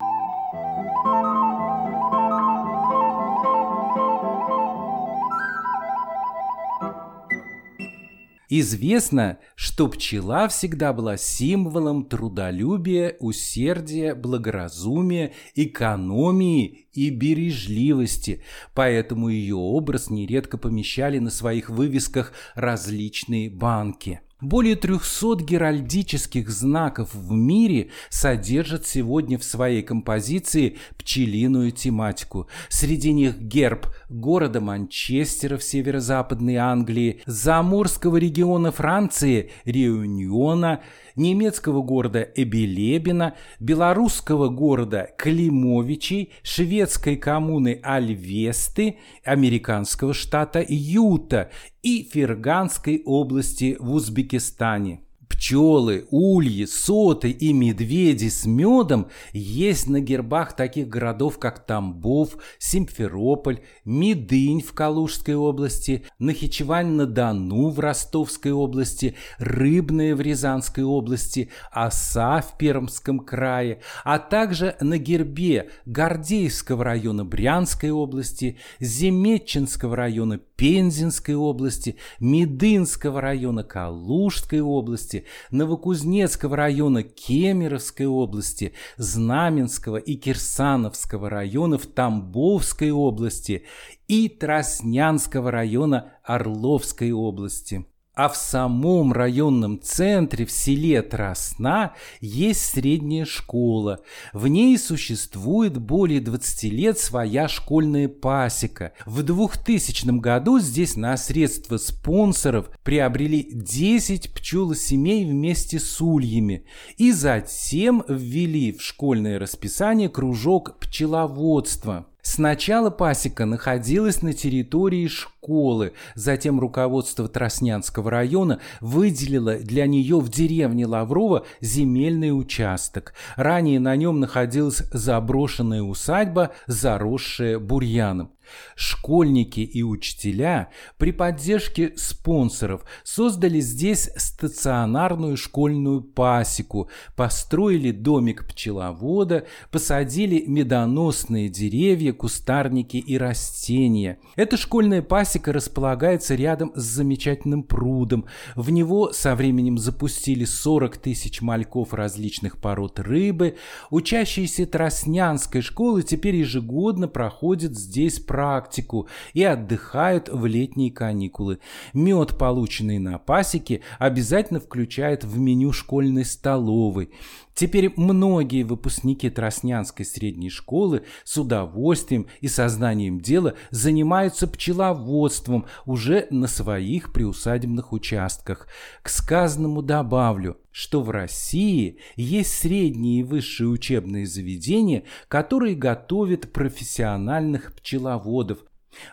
Известно, 8.57 9.37
что 9.55 9.89
пчела 9.89 10.47
всегда 10.47 10.93
была 10.93 11.17
символом 11.17 12.05
трудолюбия, 12.05 13.17
усердия, 13.19 14.15
благоразумия, 14.15 15.33
экономии 15.55 16.87
и 16.93 17.09
бережливости, 17.09 18.43
поэтому 18.73 19.27
ее 19.27 19.55
образ 19.57 20.09
нередко 20.09 20.57
помещали 20.57 21.19
на 21.19 21.31
своих 21.31 21.69
вывесках 21.69 22.31
различные 22.53 23.49
банки. 23.49 24.21
Более 24.45 24.75
300 24.75 25.37
геральдических 25.43 26.51
знаков 26.51 27.15
в 27.15 27.31
мире 27.31 27.89
содержат 28.11 28.85
сегодня 28.85 29.39
в 29.39 29.43
своей 29.43 29.81
композиции 29.81 30.77
пчелиную 30.99 31.71
тематику. 31.71 32.47
Среди 32.69 33.11
них 33.11 33.39
герб 33.39 33.87
города 34.07 34.61
Манчестера 34.61 35.57
в 35.57 35.63
северо-западной 35.63 36.57
Англии, 36.57 37.23
Заморского 37.25 38.17
региона 38.17 38.71
Франции, 38.71 39.49
Реюниона, 39.65 40.81
немецкого 41.15 41.81
города 41.81 42.21
Эбелебина, 42.21 43.35
белорусского 43.59 44.49
города 44.49 45.09
Климовичей, 45.17 46.33
шведской 46.43 47.15
коммуны 47.15 47.79
Альвесты, 47.83 48.97
американского 49.23 50.13
штата 50.13 50.63
Юта 50.67 51.51
и 51.81 52.03
Ферганской 52.03 53.01
области 53.05 53.77
в 53.79 53.91
Узбекистане. 53.91 55.04
Пчелы, 55.35 56.07
ульи, 56.11 56.63
соты 56.65 57.29
и 57.29 57.51
медведи 57.51 58.29
с 58.29 58.45
медом 58.45 59.07
есть 59.33 59.89
на 59.89 59.99
гербах 59.99 60.55
таких 60.55 60.87
городов, 60.87 61.39
как 61.39 61.65
Тамбов, 61.65 62.37
Симферополь, 62.57 63.59
Медынь 63.83 64.61
в 64.61 64.71
Калужской 64.71 65.35
области, 65.35 66.05
Нахичевань-на-Дону 66.19 67.69
в 67.69 67.79
Ростовской 67.81 68.53
области, 68.53 69.15
Рыбное 69.37 70.15
в 70.15 70.21
Рязанской 70.21 70.85
области, 70.85 71.49
Оса 71.69 72.39
в 72.39 72.57
Пермском 72.57 73.19
крае, 73.19 73.81
а 74.05 74.19
также 74.19 74.77
на 74.79 74.97
гербе 74.97 75.69
Гордеевского 75.85 76.85
района 76.85 77.25
Брянской 77.25 77.91
области, 77.91 78.57
Земетчинского 78.79 79.97
района 79.97 80.39
Пензенской 80.55 81.35
области, 81.35 81.97
Медынского 82.21 83.19
района 83.19 83.63
Калужской 83.63 84.61
области, 84.61 85.24
Новокузнецкого 85.51 86.55
района 86.55 87.03
Кемеровской 87.03 88.05
области, 88.05 88.73
Знаменского 88.97 89.97
и 89.97 90.15
Кирсановского 90.15 91.29
районов 91.29 91.87
Тамбовской 91.87 92.91
области 92.91 93.65
и 94.07 94.29
Троснянского 94.29 95.51
района 95.51 96.13
Орловской 96.23 97.11
области. 97.11 97.85
А 98.15 98.29
в 98.29 98.37
самом 98.37 99.11
районном 99.11 99.81
центре, 99.81 100.45
в 100.45 100.51
селе 100.51 101.01
Тросна, 101.01 101.93
есть 102.21 102.61
средняя 102.61 103.25
школа. 103.25 103.99
В 104.31 104.47
ней 104.47 104.77
существует 104.77 105.77
более 105.77 106.21
20 106.21 106.63
лет 106.71 106.97
своя 106.97 107.49
школьная 107.49 108.07
пасека. 108.07 108.93
В 109.05 109.21
2000 109.21 110.17
году 110.19 110.59
здесь 110.59 110.95
на 110.95 111.17
средства 111.17 111.75
спонсоров 111.75 112.69
приобрели 112.83 113.43
10 113.51 114.33
пчелосемей 114.33 115.25
вместе 115.25 115.77
с 115.77 115.99
ульями. 115.99 116.65
И 116.95 117.11
затем 117.11 118.05
ввели 118.07 118.71
в 118.71 118.81
школьное 118.81 119.39
расписание 119.39 120.07
кружок 120.07 120.79
пчеловодства. 120.79 122.07
Сначала 122.27 122.89
пасека 122.89 123.45
находилась 123.45 124.23
на 124.23 124.33
территории 124.33 125.07
школы, 125.07 125.93
затем 126.15 126.59
руководство 126.59 127.27
Троснянского 127.27 128.09
района 128.09 128.59
выделило 128.81 129.59
для 129.59 129.85
нее 129.85 130.19
в 130.19 130.29
деревне 130.29 130.87
Лаврова 130.87 131.45
земельный 131.61 132.35
участок. 132.37 133.13
Ранее 133.35 133.79
на 133.79 133.95
нем 133.95 134.19
находилась 134.19 134.81
заброшенная 134.91 135.83
усадьба, 135.83 136.49
заросшая 136.65 137.59
бурьяном. 137.59 138.31
Школьники 138.75 139.59
и 139.59 139.83
учителя 139.83 140.69
при 140.97 141.11
поддержке 141.11 141.93
спонсоров 141.95 142.83
создали 143.03 143.59
здесь 143.59 144.09
стационарную 144.15 145.37
школьную 145.37 146.01
пасеку, 146.01 146.89
построили 147.15 147.91
домик 147.91 148.47
пчеловода, 148.47 149.45
посадили 149.71 150.43
медоносные 150.45 151.49
деревья, 151.49 152.13
кустарники 152.13 152.97
и 152.97 153.17
растения. 153.17 154.19
Эта 154.35 154.57
школьная 154.57 155.01
пасека 155.01 155.53
располагается 155.53 156.35
рядом 156.35 156.71
с 156.75 156.83
замечательным 156.83 157.63
прудом. 157.63 158.25
В 158.55 158.69
него 158.69 159.11
со 159.11 159.35
временем 159.35 159.77
запустили 159.77 160.45
40 160.45 160.97
тысяч 160.97 161.41
мальков 161.41 161.93
различных 161.93 162.57
пород 162.57 162.99
рыбы. 162.99 163.55
Учащиеся 163.89 164.65
Троснянской 164.65 165.61
школы 165.61 166.03
теперь 166.03 166.35
ежегодно 166.35 167.07
проходят 167.07 167.77
здесь 167.77 168.19
практику 168.35 169.07
и 169.33 169.45
отдыхают 169.45 170.27
в 170.27 170.45
летние 170.45 170.91
каникулы. 170.91 171.59
Мед, 171.93 172.37
полученный 172.37 172.99
на 172.99 173.17
пасеке, 173.17 173.79
обязательно 173.97 174.59
включают 174.59 175.23
в 175.23 175.39
меню 175.39 175.71
школьной 175.71 176.25
столовой. 176.25 177.11
Теперь 177.53 177.93
многие 177.95 178.63
выпускники 178.63 179.29
Троснянской 179.29 180.05
средней 180.05 180.49
школы 180.49 181.03
с 181.23 181.37
удовольствием 181.37 182.27
и 182.41 182.49
сознанием 182.49 183.21
дела 183.21 183.53
занимаются 183.69 184.47
пчеловодством 184.49 185.65
уже 185.85 186.27
на 186.29 186.47
своих 186.47 187.13
приусадебных 187.13 187.93
участках. 187.93 188.67
К 189.01 189.07
сказанному 189.07 189.81
добавлю, 189.81 190.57
что 190.75 191.01
в 191.01 191.09
России 191.09 191.99
есть 192.17 192.51
средние 192.51 193.21
и 193.21 193.23
высшие 193.23 193.69
учебные 193.69 194.27
заведения, 194.27 195.03
которые 195.29 195.73
готовят 195.73 196.51
профессиональных 196.51 197.73
пчеловодов, 197.75 198.59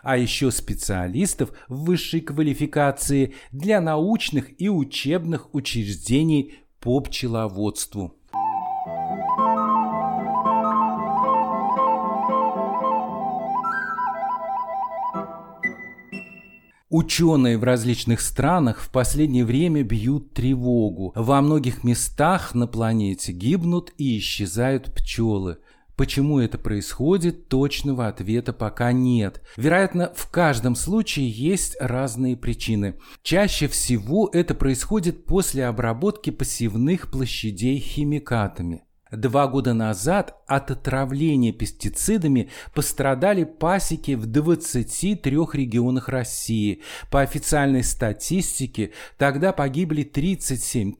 а 0.01 0.17
еще 0.17 0.51
специалистов 0.51 1.53
высшей 1.69 2.19
квалификации 2.19 3.35
для 3.53 3.79
научных 3.79 4.61
и 4.61 4.67
учебных 4.67 5.55
учреждений 5.55 6.55
по 6.81 6.99
пчеловодству. 6.99 8.13
Ученые 16.93 17.57
в 17.57 17.63
различных 17.63 18.21
странах 18.21 18.79
в 18.79 18.91
последнее 18.91 19.45
время 19.45 19.81
бьют 19.81 20.35
тревогу. 20.35 21.11
Во 21.15 21.41
многих 21.41 21.83
местах 21.83 22.53
на 22.53 22.67
планете 22.67 23.31
гибнут 23.31 23.91
и 23.97 24.19
исчезают 24.19 24.93
пчелы. 24.93 25.57
Почему 25.95 26.37
это 26.37 26.59
происходит, 26.59 27.47
точного 27.47 28.07
ответа 28.07 28.53
пока 28.53 28.91
нет. 28.91 29.41
Вероятно, 29.57 30.13
в 30.15 30.29
каждом 30.29 30.75
случае 30.75 31.29
есть 31.29 31.75
разные 31.79 32.37
причины. 32.37 32.93
Чаще 33.23 33.67
всего 33.67 34.29
это 34.31 34.53
происходит 34.53 35.25
после 35.25 35.65
обработки 35.65 36.29
посевных 36.29 37.09
площадей 37.09 37.79
химикатами. 37.79 38.83
Два 39.13 39.47
года 39.47 39.75
назад 39.75 40.41
от 40.47 40.71
отравления 40.71 41.51
пестицидами 41.51 42.49
пострадали 42.73 43.43
пасеки 43.43 44.15
в 44.15 44.25
23 44.25 45.31
регионах 45.53 46.09
России. 46.09 46.81
По 47.11 47.21
официальной 47.21 47.83
статистике 47.83 48.91
тогда 49.19 49.53
погибли 49.53 50.01
37 50.01 50.95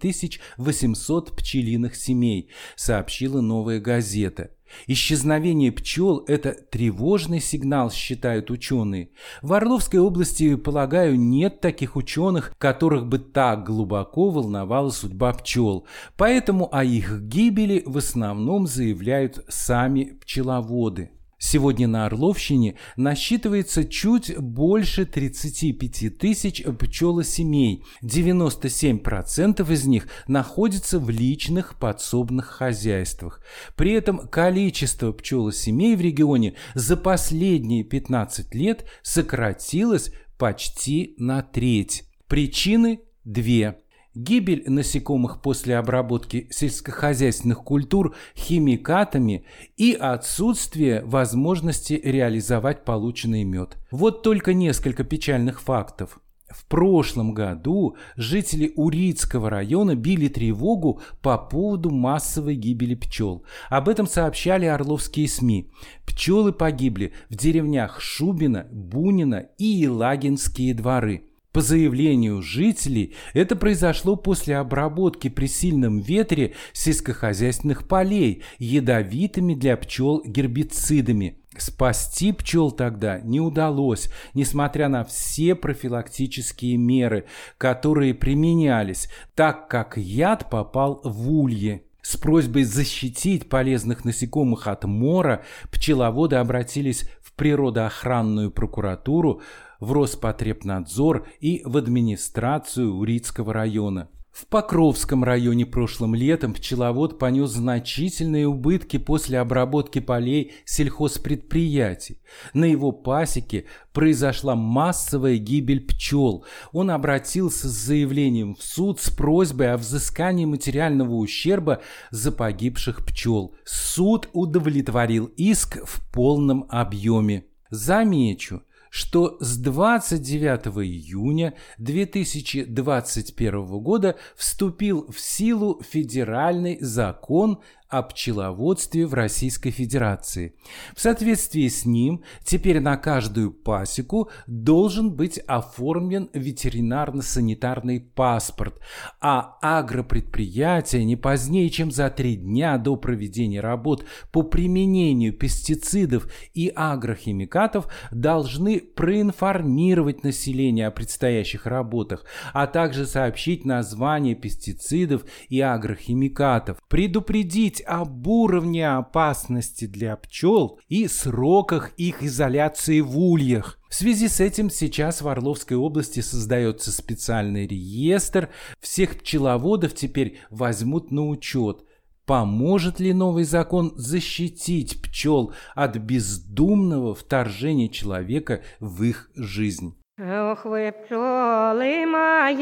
800 0.58 1.36
пчелиных 1.36 1.95
семей, 1.95 2.49
сообщила 2.76 3.41
«Новая 3.41 3.80
газета». 3.80 4.52
Исчезновение 4.88 5.72
пчел– 5.72 6.24
это 6.28 6.54
тревожный 6.54 7.40
сигнал, 7.40 7.92
считают 7.92 8.52
ученые. 8.52 9.10
В 9.42 9.54
Орловской 9.54 10.00
области, 10.00 10.56
полагаю, 10.56 11.20
нет 11.20 11.62
таких 11.62 11.96
ученых, 11.96 12.54
которых 12.58 13.08
бы 13.08 13.20
так 13.20 13.66
глубоко 13.66 14.30
волновала 14.30 14.90
судьба 14.90 15.34
пчел. 15.34 15.86
Поэтому 16.18 16.74
о 16.74 16.84
их 16.84 17.22
гибели 17.22 17.84
в 17.86 17.98
основном 17.98 18.68
заявляют 18.68 19.44
сами 19.48 20.18
пчеловоды. 20.22 21.12
Сегодня 21.46 21.90
на 21.90 22.06
Орловщине 22.06 22.76
насчитывается 22.96 23.84
чуть 23.84 24.34
больше 24.38 25.06
35 25.06 26.18
тысяч 26.18 26.64
пчелосемей. 26.64 27.84
97% 28.02 29.70
из 29.74 29.86
них 29.86 30.08
находятся 30.30 31.00
в 31.00 31.10
личных 31.10 31.78
подсобных 31.78 32.46
хозяйствах. 32.46 33.42
При 33.76 33.92
этом 33.92 34.26
количество 34.30 35.12
пчелосемей 35.12 35.98
в 35.98 36.02
регионе 36.02 36.56
за 36.76 36.96
последние 36.96 37.84
15 37.84 38.56
лет 38.56 38.86
сократилось 39.02 40.14
почти 40.38 41.14
на 41.18 41.42
треть. 41.42 42.06
Причины 42.30 43.02
две 43.26 43.83
гибель 44.15 44.63
насекомых 44.67 45.41
после 45.41 45.78
обработки 45.78 46.47
сельскохозяйственных 46.52 47.63
культур 47.63 48.15
химикатами 48.36 49.45
и 49.78 49.93
отсутствие 49.93 51.04
возможности 51.06 51.99
реализовать 52.04 52.86
полученный 52.86 53.43
мед. 53.43 53.78
Вот 53.91 54.23
только 54.23 54.54
несколько 54.54 55.04
печальных 55.04 55.62
фактов. 55.62 56.19
В 56.54 56.67
прошлом 56.67 57.34
году 57.34 57.97
жители 58.15 58.73
Урицкого 58.76 59.49
района 59.49 59.95
били 59.95 60.28
тревогу 60.28 61.02
по 61.23 61.36
поводу 61.38 61.89
массовой 61.89 62.56
гибели 62.56 62.93
пчел. 62.93 63.43
Об 63.69 63.89
этом 63.89 64.06
сообщали 64.06 64.67
орловские 64.67 65.28
СМИ. 65.28 65.71
Пчелы 66.06 66.54
погибли 66.54 67.13
в 67.30 67.36
деревнях 67.36 67.99
Шубина, 68.02 68.67
Бунина 68.71 69.47
и 69.58 69.65
Елагинские 69.65 70.76
дворы. 70.76 71.23
По 71.54 71.62
заявлению 71.62 72.42
жителей, 72.42 73.13
это 73.36 73.56
произошло 73.56 74.16
после 74.16 74.58
обработки 74.58 75.30
при 75.30 75.46
сильном 75.46 76.00
ветре 76.00 76.56
сельскохозяйственных 76.74 77.88
полей 77.88 78.42
ядовитыми 78.58 79.54
для 79.54 79.78
пчел 79.78 80.24
гербицидами. 80.26 81.38
Спасти 81.56 82.32
пчел 82.32 82.72
тогда 82.72 83.20
не 83.20 83.39
удалось, 83.39 84.10
несмотря 84.34 84.89
на 84.89 85.04
все 85.04 85.54
профилактические 85.54 86.78
меры, 86.78 87.26
которые 87.60 88.16
применялись, 88.16 89.08
так 89.36 89.68
как 89.68 89.96
яд 89.96 90.50
попал 90.50 91.02
в 91.04 91.32
улье. 91.32 91.84
С 92.02 92.18
просьбой 92.18 92.63
защитить 92.63 93.48
полезных 93.48 94.04
насекомых 94.04 94.66
от 94.66 94.86
мора 94.86 95.44
пчеловоды 95.72 96.36
обратились 96.38 97.08
в 97.22 97.32
природоохранную 97.34 98.52
прокуратуру, 98.52 99.42
в 99.84 99.91
Роспотребнадзор 99.91 101.28
и 101.39 101.62
в 101.65 101.78
администрацию 101.78 102.96
Урицкого 102.96 103.54
района. 103.54 104.10
В 104.32 104.48
Покровском 104.48 105.24
районе 105.24 105.67
прошлым 105.67 106.15
летом 106.15 106.56
пчеловод 106.56 107.19
понес 107.19 107.52
значительные 107.52 108.48
убытки 108.48 108.98
после 108.98 109.38
обработки 109.38 110.00
полей 110.00 110.54
сельхозпредприятий. 110.65 112.17
На 112.56 112.65
его 112.65 112.91
пасеке 112.91 113.65
произошла 113.91 114.56
массовая 114.56 115.38
гибель 115.38 115.86
пчел. 115.86 116.46
Он 116.72 116.89
обратился 116.89 117.67
с 117.67 117.74
заявлением 117.74 118.56
в 118.56 118.63
суд 118.63 119.00
с 119.00 119.12
просьбой 119.12 119.72
о 119.72 119.78
взыскании 119.78 120.46
материального 120.46 121.13
ущерба 121.13 121.82
за 122.10 122.32
погибших 122.32 123.06
пчел. 123.06 123.54
Суд 123.65 124.30
удовлетворил 124.34 125.26
иск 125.38 125.86
в 125.86 126.02
полном 126.12 126.65
объеме. 126.69 127.46
Замечу, 127.69 128.63
что 128.94 129.38
с 129.40 129.58
29 129.58 130.68
июня 130.86 131.56
2021 131.80 133.66
года 133.80 134.18
вступил 134.36 135.08
в 135.10 135.20
силу 135.20 135.82
федеральный 135.82 136.78
закон 136.80 137.58
о 137.94 138.02
пчеловодстве 138.02 139.06
в 139.06 139.14
Российской 139.14 139.70
Федерации. 139.70 140.56
В 140.96 141.00
соответствии 141.00 141.68
с 141.68 141.86
ним 141.86 142.24
теперь 142.44 142.80
на 142.80 142.98
каждую 142.98 143.52
пасеку 143.52 144.32
должен 144.48 145.12
быть 145.12 145.38
оформлен 145.38 146.28
ветеринарно-санитарный 146.34 148.00
паспорт, 148.00 148.80
а 149.22 149.58
агропредприятия 149.62 151.04
не 151.04 151.16
позднее, 151.16 151.70
чем 151.70 151.92
за 151.92 152.10
три 152.10 152.36
дня 152.36 152.80
до 152.80 152.96
проведения 152.96 153.60
работ 153.60 154.06
по 154.32 154.42
применению 154.42 155.32
пестицидов 155.32 156.28
и 156.56 156.72
агрохимикатов 156.76 157.88
должны 158.10 158.80
проинформировать 158.80 160.24
население 160.24 160.88
о 160.88 160.92
предстоящих 160.92 161.68
работах, 161.68 162.26
а 162.54 162.66
также 162.66 163.06
сообщить 163.06 163.66
название 163.66 164.34
пестицидов 164.34 165.26
и 165.50 165.62
агрохимикатов, 165.62 166.80
предупредить 166.88 167.83
об 167.86 168.28
уровне 168.28 168.89
опасности 168.89 169.86
для 169.86 170.15
пчел 170.15 170.80
и 170.89 171.08
сроках 171.08 171.91
их 171.98 172.24
изоляции 172.24 173.02
в 173.02 173.17
ульях. 173.17 173.80
В 173.89 173.96
связи 173.96 174.28
с 174.28 174.39
этим 174.39 174.69
сейчас 174.69 175.22
в 175.22 175.28
Орловской 175.28 175.78
области 175.78 176.19
создается 176.22 176.91
специальный 176.91 177.67
реестр. 177.67 178.50
Всех 178.80 179.19
пчеловодов 179.19 179.93
теперь 179.93 180.39
возьмут 180.50 181.12
на 181.12 181.28
учет. 181.28 181.84
Поможет 182.26 183.00
ли 183.00 183.13
новый 183.13 183.43
закон 183.43 183.93
защитить 183.96 185.02
пчел 185.02 185.54
от 185.76 185.98
бездумного 185.98 187.13
вторжения 187.13 187.89
человека 187.89 188.62
в 188.80 189.04
их 189.04 189.30
жизнь? 189.36 189.96
Ох 190.19 190.65
вы, 190.65 190.91
пчелы 190.91 192.06
мои, 192.06 192.62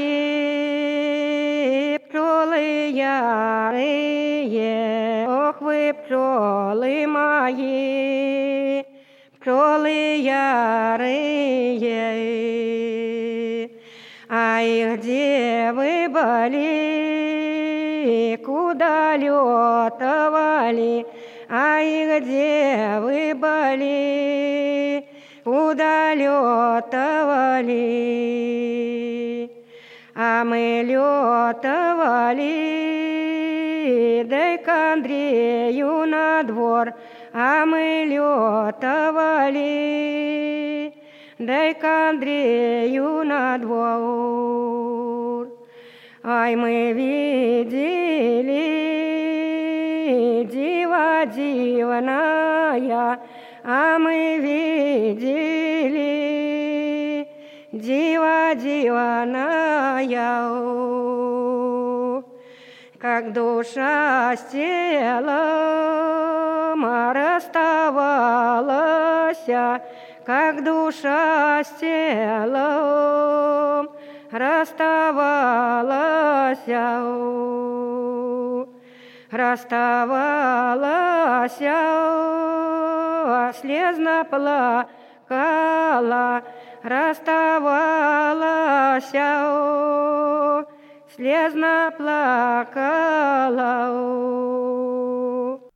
пчелы 2.00 2.92
ярые, 2.96 4.08
ох 5.28 5.60
вы, 5.60 5.94
пчелы 5.94 7.06
мои, 7.08 8.86
пчелы 9.38 10.16
ярые. 10.24 11.20
Ай, 14.30 14.96
где 14.96 15.74
вы 15.74 16.08
были, 16.08 16.78
куда 18.46 19.18
летовали, 19.18 21.06
ай, 21.50 22.22
где 22.22 22.98
вы 23.02 23.36
были, 23.36 25.11
куда 25.44 26.14
летовали. 26.14 27.72
А 30.14 30.44
мы 30.44 30.84
летовали, 30.86 31.64
дай 34.26 34.58
к 34.58 34.68
Андрею 34.68 36.06
на 36.06 36.44
двор, 36.44 36.94
а 37.34 37.66
мы 37.66 38.04
летовали, 38.08 39.64
дай 41.40 41.74
к 41.74 41.84
Андрею 41.84 43.24
на 43.24 43.58
двор. 43.58 45.48
Ай, 46.24 46.56
мы 46.56 46.92
видели 46.92 48.12
дива 50.44 51.26
дивная, 51.26 53.20
а 53.64 54.00
мы 54.00 54.40
видели 54.40 54.72
дива 57.72 58.56
диваная, 58.56 59.78
как 62.98 63.34
душа 63.34 64.36
с 64.36 64.46
телом 64.52 65.32
расставалась, 67.14 69.46
как 70.26 70.64
душа 70.64 71.62
с 71.64 71.70
телом 71.80 73.92
расставалась, 74.32 76.58
расставалась, 79.32 81.58
слезно 83.60 84.24
плакала, 84.30 86.44
расставалась, 86.84 87.50
слезно 91.16 91.92
плакала. 91.98 93.02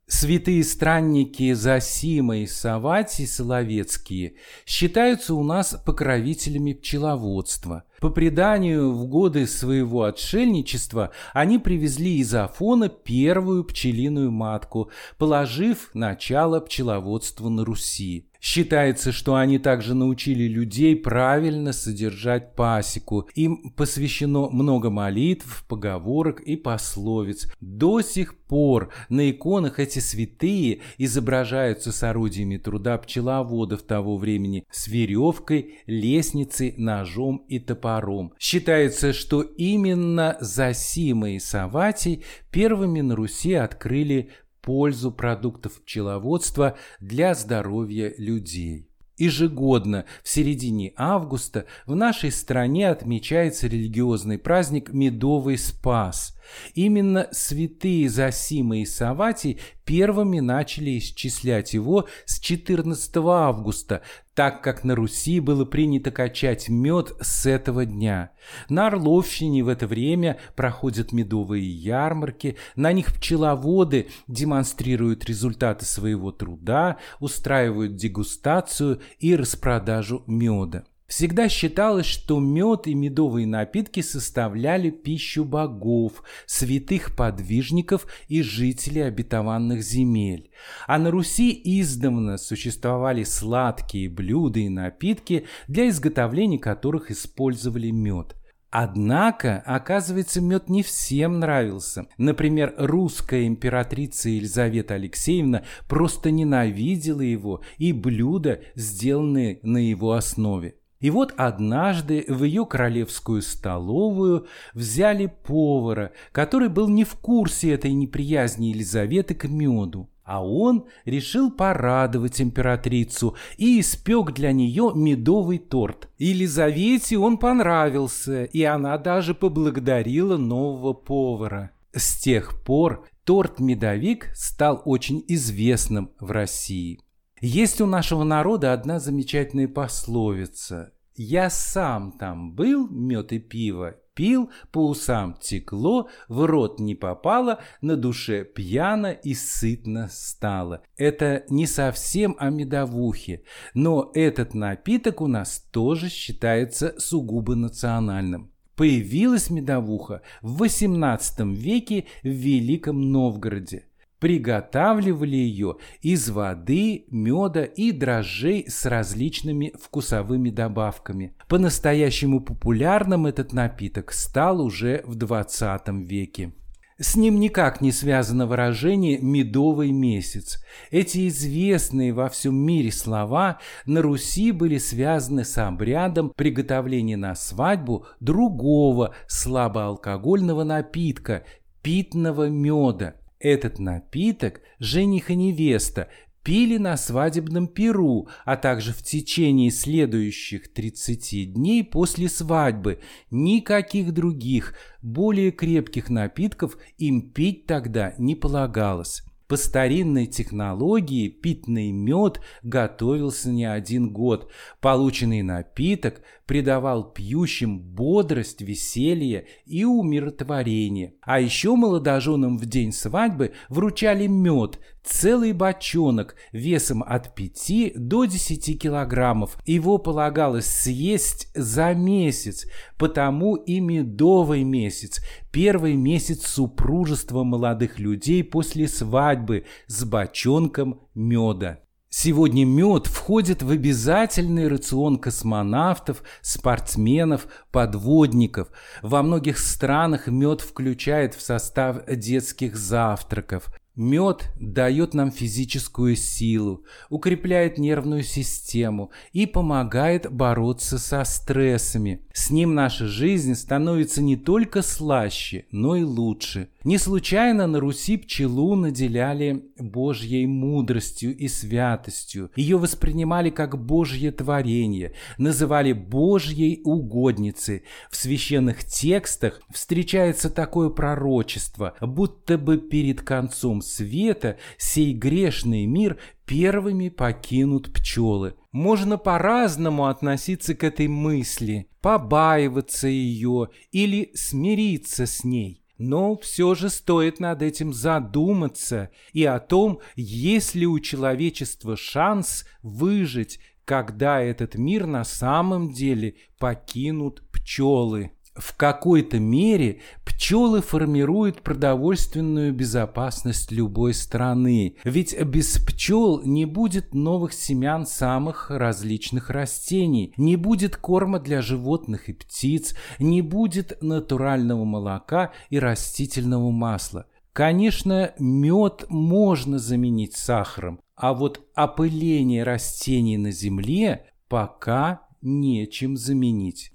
Святые 0.08 0.62
странники 0.64 1.52
Засима 1.52 2.38
и 2.38 2.46
Савати 2.46 3.26
Соловецкие 3.26 4.36
считаются 4.64 5.34
у 5.34 5.42
нас 5.42 5.76
покровителями 5.84 6.74
пчеловодства. 6.74 7.82
По 8.00 8.10
преданию, 8.10 8.92
в 8.92 9.06
годы 9.06 9.46
своего 9.46 10.04
отшельничества 10.04 11.12
они 11.32 11.58
привезли 11.58 12.18
из 12.18 12.34
Афона 12.34 12.88
первую 12.88 13.64
пчелиную 13.64 14.30
матку, 14.30 14.90
положив 15.18 15.90
начало 15.94 16.60
пчеловодству 16.60 17.48
на 17.48 17.64
Руси. 17.64 18.28
Считается, 18.40 19.12
что 19.12 19.34
они 19.34 19.58
также 19.58 19.94
научили 19.94 20.44
людей 20.44 20.96
правильно 20.96 21.72
содержать 21.72 22.54
пасеку. 22.54 23.28
Им 23.34 23.70
посвящено 23.76 24.48
много 24.50 24.90
молитв, 24.90 25.64
поговорок 25.68 26.40
и 26.40 26.56
пословиц. 26.56 27.48
До 27.60 28.00
сих 28.00 28.36
пор 28.46 28.92
на 29.08 29.30
иконах 29.30 29.80
эти 29.80 29.98
святые 29.98 30.80
изображаются 30.98 31.92
с 31.92 32.02
орудиями 32.02 32.56
труда 32.56 32.98
пчеловодов 32.98 33.82
того 33.82 34.16
времени, 34.16 34.64
с 34.70 34.88
веревкой, 34.88 35.78
лестницей, 35.86 36.74
ножом 36.76 37.44
и 37.48 37.58
топором. 37.58 38.32
Считается, 38.38 39.12
что 39.12 39.42
именно 39.42 40.36
Засима 40.40 41.32
и 41.32 41.38
Саватий 41.38 42.24
первыми 42.50 43.00
на 43.00 43.16
Руси 43.16 43.54
открыли 43.54 44.30
пользу 44.66 45.12
продуктов 45.12 45.80
пчеловодства 45.80 46.76
для 46.98 47.34
здоровья 47.34 48.12
людей. 48.18 48.90
Ежегодно 49.16 50.04
в 50.24 50.28
середине 50.28 50.92
августа 50.96 51.66
в 51.86 51.94
нашей 51.94 52.32
стране 52.32 52.90
отмечается 52.90 53.68
религиозный 53.68 54.38
праздник 54.38 54.92
Медовый 54.92 55.56
Спас. 55.56 56.35
Именно 56.74 57.28
святые 57.32 58.08
Засима 58.08 58.78
и 58.78 58.84
Саватий 58.84 59.58
первыми 59.84 60.40
начали 60.40 60.98
исчислять 60.98 61.72
его 61.74 62.08
с 62.24 62.40
14 62.40 63.16
августа, 63.16 64.02
так 64.34 64.62
как 64.62 64.84
на 64.84 64.94
Руси 64.94 65.40
было 65.40 65.64
принято 65.64 66.10
качать 66.10 66.68
мед 66.68 67.14
с 67.20 67.46
этого 67.46 67.86
дня. 67.86 68.32
На 68.68 68.88
Орловщине 68.88 69.62
в 69.62 69.68
это 69.68 69.86
время 69.86 70.38
проходят 70.56 71.12
медовые 71.12 71.68
ярмарки, 71.68 72.56
на 72.74 72.92
них 72.92 73.14
пчеловоды 73.14 74.08
демонстрируют 74.26 75.24
результаты 75.24 75.86
своего 75.86 76.32
труда, 76.32 76.98
устраивают 77.20 77.96
дегустацию 77.96 79.00
и 79.18 79.34
распродажу 79.36 80.24
меда. 80.26 80.84
Всегда 81.06 81.48
считалось, 81.48 82.06
что 82.06 82.40
мед 82.40 82.88
и 82.88 82.94
медовые 82.94 83.46
напитки 83.46 84.00
составляли 84.00 84.90
пищу 84.90 85.44
богов, 85.44 86.24
святых 86.46 87.14
подвижников 87.14 88.06
и 88.26 88.42
жителей 88.42 89.02
обетованных 89.02 89.82
земель. 89.82 90.50
А 90.88 90.98
на 90.98 91.12
Руси 91.12 91.60
издавна 91.64 92.38
существовали 92.38 93.22
сладкие 93.22 94.08
блюда 94.08 94.58
и 94.58 94.68
напитки, 94.68 95.46
для 95.68 95.88
изготовления 95.88 96.58
которых 96.58 97.12
использовали 97.12 97.90
мед. 97.90 98.34
Однако, 98.70 99.62
оказывается, 99.64 100.40
мед 100.40 100.68
не 100.68 100.82
всем 100.82 101.38
нравился. 101.38 102.08
Например, 102.18 102.74
русская 102.76 103.46
императрица 103.46 104.28
Елизавета 104.28 104.94
Алексеевна 104.94 105.62
просто 105.88 106.32
ненавидела 106.32 107.20
его 107.20 107.62
и 107.78 107.92
блюда, 107.92 108.60
сделанные 108.74 109.60
на 109.62 109.78
его 109.78 110.12
основе. 110.12 110.74
И 111.00 111.10
вот 111.10 111.34
однажды 111.36 112.24
в 112.26 112.44
ее 112.44 112.64
королевскую 112.64 113.42
столовую 113.42 114.46
взяли 114.72 115.32
повара, 115.46 116.12
который 116.32 116.68
был 116.68 116.88
не 116.88 117.04
в 117.04 117.14
курсе 117.16 117.72
этой 117.72 117.92
неприязни 117.92 118.66
Елизаветы 118.66 119.34
к 119.34 119.44
меду. 119.44 120.08
А 120.24 120.44
он 120.44 120.86
решил 121.04 121.52
порадовать 121.52 122.40
императрицу 122.40 123.36
и 123.58 123.78
испек 123.78 124.32
для 124.32 124.50
нее 124.50 124.90
медовый 124.94 125.58
торт. 125.58 126.08
Елизавете 126.18 127.16
он 127.16 127.38
понравился, 127.38 128.42
и 128.44 128.62
она 128.64 128.98
даже 128.98 129.34
поблагодарила 129.34 130.36
нового 130.36 130.94
повара. 130.94 131.70
С 131.92 132.20
тех 132.20 132.60
пор 132.64 133.06
торт-медовик 133.24 134.30
стал 134.34 134.82
очень 134.84 135.24
известным 135.28 136.10
в 136.18 136.32
России. 136.32 136.98
Есть 137.40 137.82
у 137.82 137.86
нашего 137.86 138.24
народа 138.24 138.72
одна 138.72 138.98
замечательная 138.98 139.68
пословица. 139.68 140.92
«Я 141.16 141.50
сам 141.50 142.12
там 142.12 142.52
был, 142.54 142.88
мед 142.88 143.32
и 143.32 143.38
пиво, 143.38 143.96
пил, 144.14 144.50
по 144.72 144.88
усам 144.88 145.36
текло, 145.38 146.08
в 146.28 146.46
рот 146.46 146.80
не 146.80 146.94
попало, 146.94 147.60
на 147.82 147.96
душе 147.96 148.44
пьяно 148.44 149.12
и 149.12 149.34
сытно 149.34 150.08
стало». 150.10 150.82
Это 150.96 151.44
не 151.50 151.66
совсем 151.66 152.36
о 152.38 152.48
медовухе, 152.48 153.42
но 153.74 154.10
этот 154.14 154.54
напиток 154.54 155.20
у 155.20 155.26
нас 155.26 155.58
тоже 155.70 156.08
считается 156.08 156.94
сугубо 156.98 157.54
национальным. 157.54 158.50
Появилась 158.76 159.50
медовуха 159.50 160.22
в 160.40 160.62
XVIII 160.62 161.54
веке 161.54 162.06
в 162.22 162.28
Великом 162.28 163.10
Новгороде. 163.10 163.86
Приготавливали 164.18 165.36
ее 165.36 165.76
из 166.00 166.30
воды, 166.30 167.04
меда 167.10 167.64
и 167.64 167.92
дрожжей 167.92 168.64
с 168.68 168.86
различными 168.86 169.74
вкусовыми 169.78 170.50
добавками. 170.50 171.34
По-настоящему 171.48 172.40
популярным 172.40 173.26
этот 173.26 173.52
напиток 173.52 174.12
стал 174.12 174.62
уже 174.62 175.02
в 175.04 175.16
20 175.16 175.88
веке. 176.08 176.52
С 176.98 177.14
ним 177.14 177.38
никак 177.40 177.82
не 177.82 177.92
связано 177.92 178.46
выражение 178.46 179.18
«медовый 179.18 179.92
месяц». 179.92 180.64
Эти 180.90 181.28
известные 181.28 182.14
во 182.14 182.30
всем 182.30 182.56
мире 182.56 182.90
слова 182.90 183.58
на 183.84 184.00
Руси 184.00 184.50
были 184.50 184.78
связаны 184.78 185.44
с 185.44 185.58
обрядом 185.58 186.32
приготовления 186.34 187.18
на 187.18 187.34
свадьбу 187.34 188.06
другого 188.20 189.14
слабоалкогольного 189.28 190.64
напитка– 190.64 191.44
питного 191.82 192.48
меда– 192.48 193.16
этот 193.38 193.78
напиток 193.78 194.60
жених 194.78 195.30
и 195.30 195.36
невеста 195.36 196.08
пили 196.42 196.76
на 196.76 196.96
свадебном 196.96 197.66
перу, 197.66 198.28
а 198.44 198.56
также 198.56 198.92
в 198.92 199.02
течение 199.02 199.72
следующих 199.72 200.72
30 200.72 201.52
дней 201.54 201.82
после 201.82 202.28
свадьбы. 202.28 203.00
Никаких 203.32 204.12
других, 204.12 204.74
более 205.02 205.50
крепких 205.50 206.08
напитков 206.08 206.78
им 206.98 207.32
пить 207.32 207.66
тогда 207.66 208.14
не 208.18 208.36
полагалось. 208.36 209.24
По 209.48 209.56
старинной 209.56 210.26
технологии 210.26 211.28
питный 211.28 211.92
мед 211.92 212.40
готовился 212.64 213.50
не 213.50 213.64
один 213.64 214.12
год. 214.12 214.50
Полученный 214.80 215.42
напиток 215.42 216.20
придавал 216.46 217.12
пьющим 217.12 217.80
бодрость, 217.80 218.62
веселье 218.62 219.46
и 219.66 219.84
умиротворение. 219.84 221.14
А 221.20 221.40
еще 221.40 221.74
молодоженам 221.74 222.56
в 222.56 222.66
день 222.66 222.92
свадьбы 222.92 223.52
вручали 223.68 224.26
мед, 224.26 224.78
целый 225.04 225.52
бочонок 225.52 226.36
весом 226.52 227.02
от 227.02 227.34
5 227.34 227.92
до 227.96 228.24
10 228.24 228.80
килограммов. 228.80 229.58
Его 229.66 229.98
полагалось 229.98 230.66
съесть 230.66 231.48
за 231.54 231.94
месяц, 231.94 232.66
потому 232.96 233.56
и 233.56 233.80
медовый 233.80 234.62
месяц, 234.62 235.20
первый 235.50 235.94
месяц 235.94 236.46
супружества 236.46 237.42
молодых 237.42 237.98
людей 237.98 238.44
после 238.44 238.88
свадьбы 238.88 239.64
с 239.88 240.04
бочонком 240.04 241.00
меда. 241.14 241.80
Сегодня 242.18 242.64
мед 242.64 243.08
входит 243.08 243.62
в 243.62 243.70
обязательный 243.70 244.68
рацион 244.68 245.18
космонавтов, 245.18 246.22
спортсменов, 246.40 247.46
подводников. 247.70 248.68
Во 249.02 249.22
многих 249.22 249.58
странах 249.58 250.26
мед 250.26 250.62
включает 250.62 251.34
в 251.34 251.42
состав 251.42 252.06
детских 252.06 252.74
завтраков. 252.74 253.68
Мед 253.96 254.50
дает 254.60 255.14
нам 255.14 255.30
физическую 255.32 256.16
силу, 256.16 256.84
укрепляет 257.08 257.78
нервную 257.78 258.22
систему 258.22 259.10
и 259.32 259.46
помогает 259.46 260.30
бороться 260.30 260.98
со 260.98 261.24
стрессами. 261.24 262.20
С 262.34 262.50
ним 262.50 262.74
наша 262.74 263.06
жизнь 263.06 263.54
становится 263.54 264.20
не 264.20 264.36
только 264.36 264.82
слаще, 264.82 265.64
но 265.70 265.96
и 265.96 266.02
лучше. 266.02 266.68
Не 266.84 266.98
случайно 266.98 267.66
на 267.66 267.80
Руси 267.80 268.18
пчелу 268.18 268.76
наделяли 268.76 269.64
Божьей 269.78 270.46
мудростью 270.46 271.34
и 271.34 271.48
святостью. 271.48 272.50
Ее 272.54 272.76
воспринимали 272.76 273.48
как 273.48 273.82
Божье 273.82 274.30
творение, 274.30 275.14
называли 275.38 275.92
Божьей 275.94 276.82
угодницей. 276.84 277.82
В 278.10 278.16
священных 278.16 278.84
текстах 278.84 279.60
встречается 279.72 280.50
такое 280.50 280.90
пророчество, 280.90 281.94
будто 282.00 282.58
бы 282.58 282.76
перед 282.76 283.22
концом 283.22 283.82
света 283.86 284.58
сей 284.76 285.14
грешный 285.14 285.86
мир 285.86 286.18
первыми 286.44 287.08
покинут 287.08 287.92
пчелы. 287.92 288.54
Можно 288.72 289.18
по-разному 289.18 290.06
относиться 290.06 290.74
к 290.74 290.84
этой 290.84 291.08
мысли, 291.08 291.88
побаиваться 292.00 293.08
ее 293.08 293.68
или 293.92 294.30
смириться 294.34 295.26
с 295.26 295.44
ней. 295.44 295.82
Но 295.98 296.36
все 296.36 296.74
же 296.74 296.90
стоит 296.90 297.40
над 297.40 297.62
этим 297.62 297.92
задуматься 297.92 299.10
и 299.32 299.44
о 299.44 299.58
том, 299.58 300.00
есть 300.14 300.74
ли 300.74 300.86
у 300.86 301.00
человечества 301.00 301.96
шанс 301.96 302.66
выжить, 302.82 303.60
когда 303.86 304.42
этот 304.42 304.74
мир 304.74 305.06
на 305.06 305.24
самом 305.24 305.92
деле 305.92 306.34
покинут 306.58 307.42
пчелы 307.50 308.32
в 308.56 308.76
какой-то 308.76 309.38
мере 309.38 310.00
пчелы 310.24 310.82
формируют 310.82 311.62
продовольственную 311.62 312.72
безопасность 312.72 313.72
любой 313.72 314.14
страны. 314.14 314.96
Ведь 315.04 315.40
без 315.42 315.78
пчел 315.78 316.42
не 316.42 316.64
будет 316.64 317.14
новых 317.14 317.52
семян 317.52 318.06
самых 318.06 318.70
различных 318.70 319.50
растений, 319.50 320.32
не 320.36 320.56
будет 320.56 320.96
корма 320.96 321.38
для 321.38 321.62
животных 321.62 322.28
и 322.28 322.32
птиц, 322.32 322.94
не 323.18 323.42
будет 323.42 324.02
натурального 324.02 324.84
молока 324.84 325.52
и 325.70 325.78
растительного 325.78 326.70
масла. 326.70 327.26
Конечно, 327.52 328.32
мед 328.38 329.06
можно 329.08 329.78
заменить 329.78 330.36
сахаром, 330.36 331.00
а 331.14 331.32
вот 331.32 331.62
опыление 331.74 332.64
растений 332.64 333.38
на 333.38 333.50
земле 333.50 334.26
пока 334.48 335.22
нечем 335.40 336.16
заменить. 336.18 336.92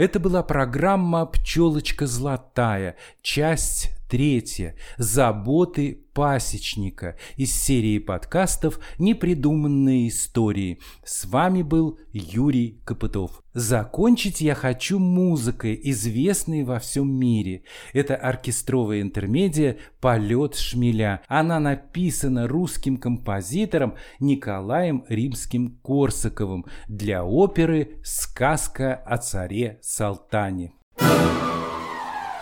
Это 0.00 0.18
была 0.18 0.42
программа 0.42 1.26
«Пчелочка 1.26 2.06
золотая», 2.06 2.96
часть 3.20 3.90
Третье. 4.10 4.74
Заботы 4.98 6.00
пасечника 6.14 7.16
из 7.36 7.52
серии 7.54 8.00
подкастов 8.00 8.80
«Непридуманные 8.98 10.08
истории». 10.08 10.80
С 11.04 11.26
вами 11.26 11.62
был 11.62 11.96
Юрий 12.12 12.80
Копытов. 12.84 13.44
Закончить 13.54 14.40
я 14.40 14.56
хочу 14.56 14.98
музыкой, 14.98 15.80
известной 15.84 16.64
во 16.64 16.80
всем 16.80 17.08
мире. 17.08 17.62
Это 17.92 18.16
оркестровая 18.16 19.00
интермедия 19.00 19.78
«Полет 20.00 20.56
шмеля». 20.56 21.22
Она 21.28 21.60
написана 21.60 22.48
русским 22.48 22.96
композитором 22.96 23.94
Николаем 24.18 25.04
Римским-Корсаковым 25.08 26.64
для 26.88 27.24
оперы 27.24 28.00
«Сказка 28.02 28.92
о 28.92 29.18
царе 29.18 29.78
Салтане». 29.82 30.72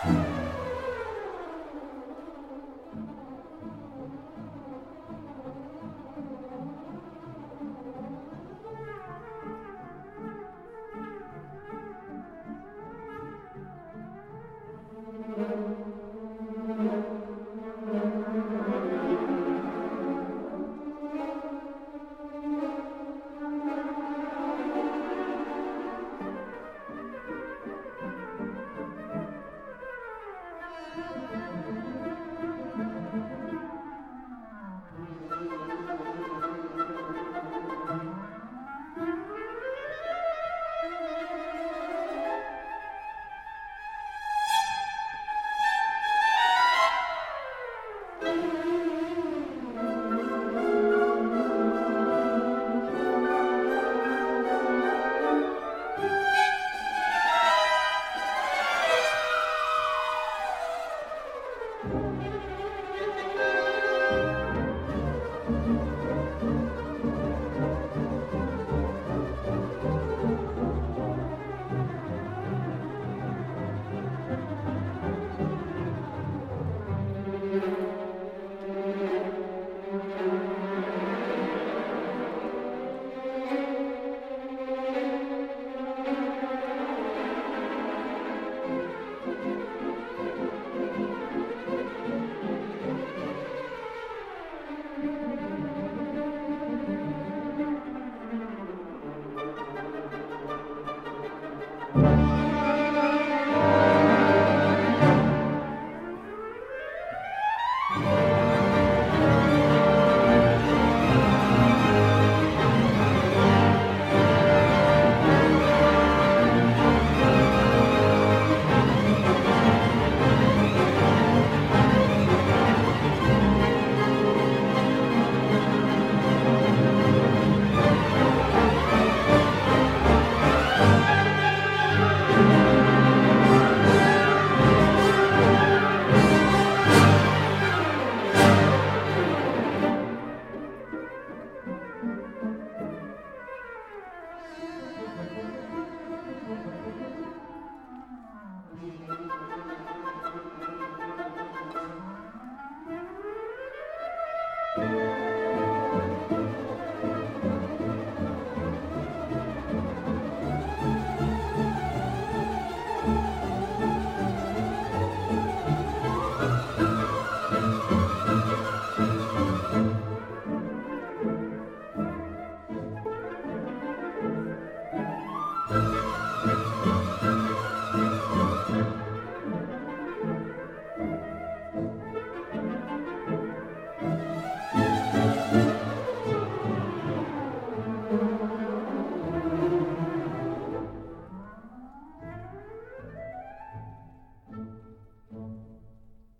thank 0.01 0.27
you. 0.29 0.38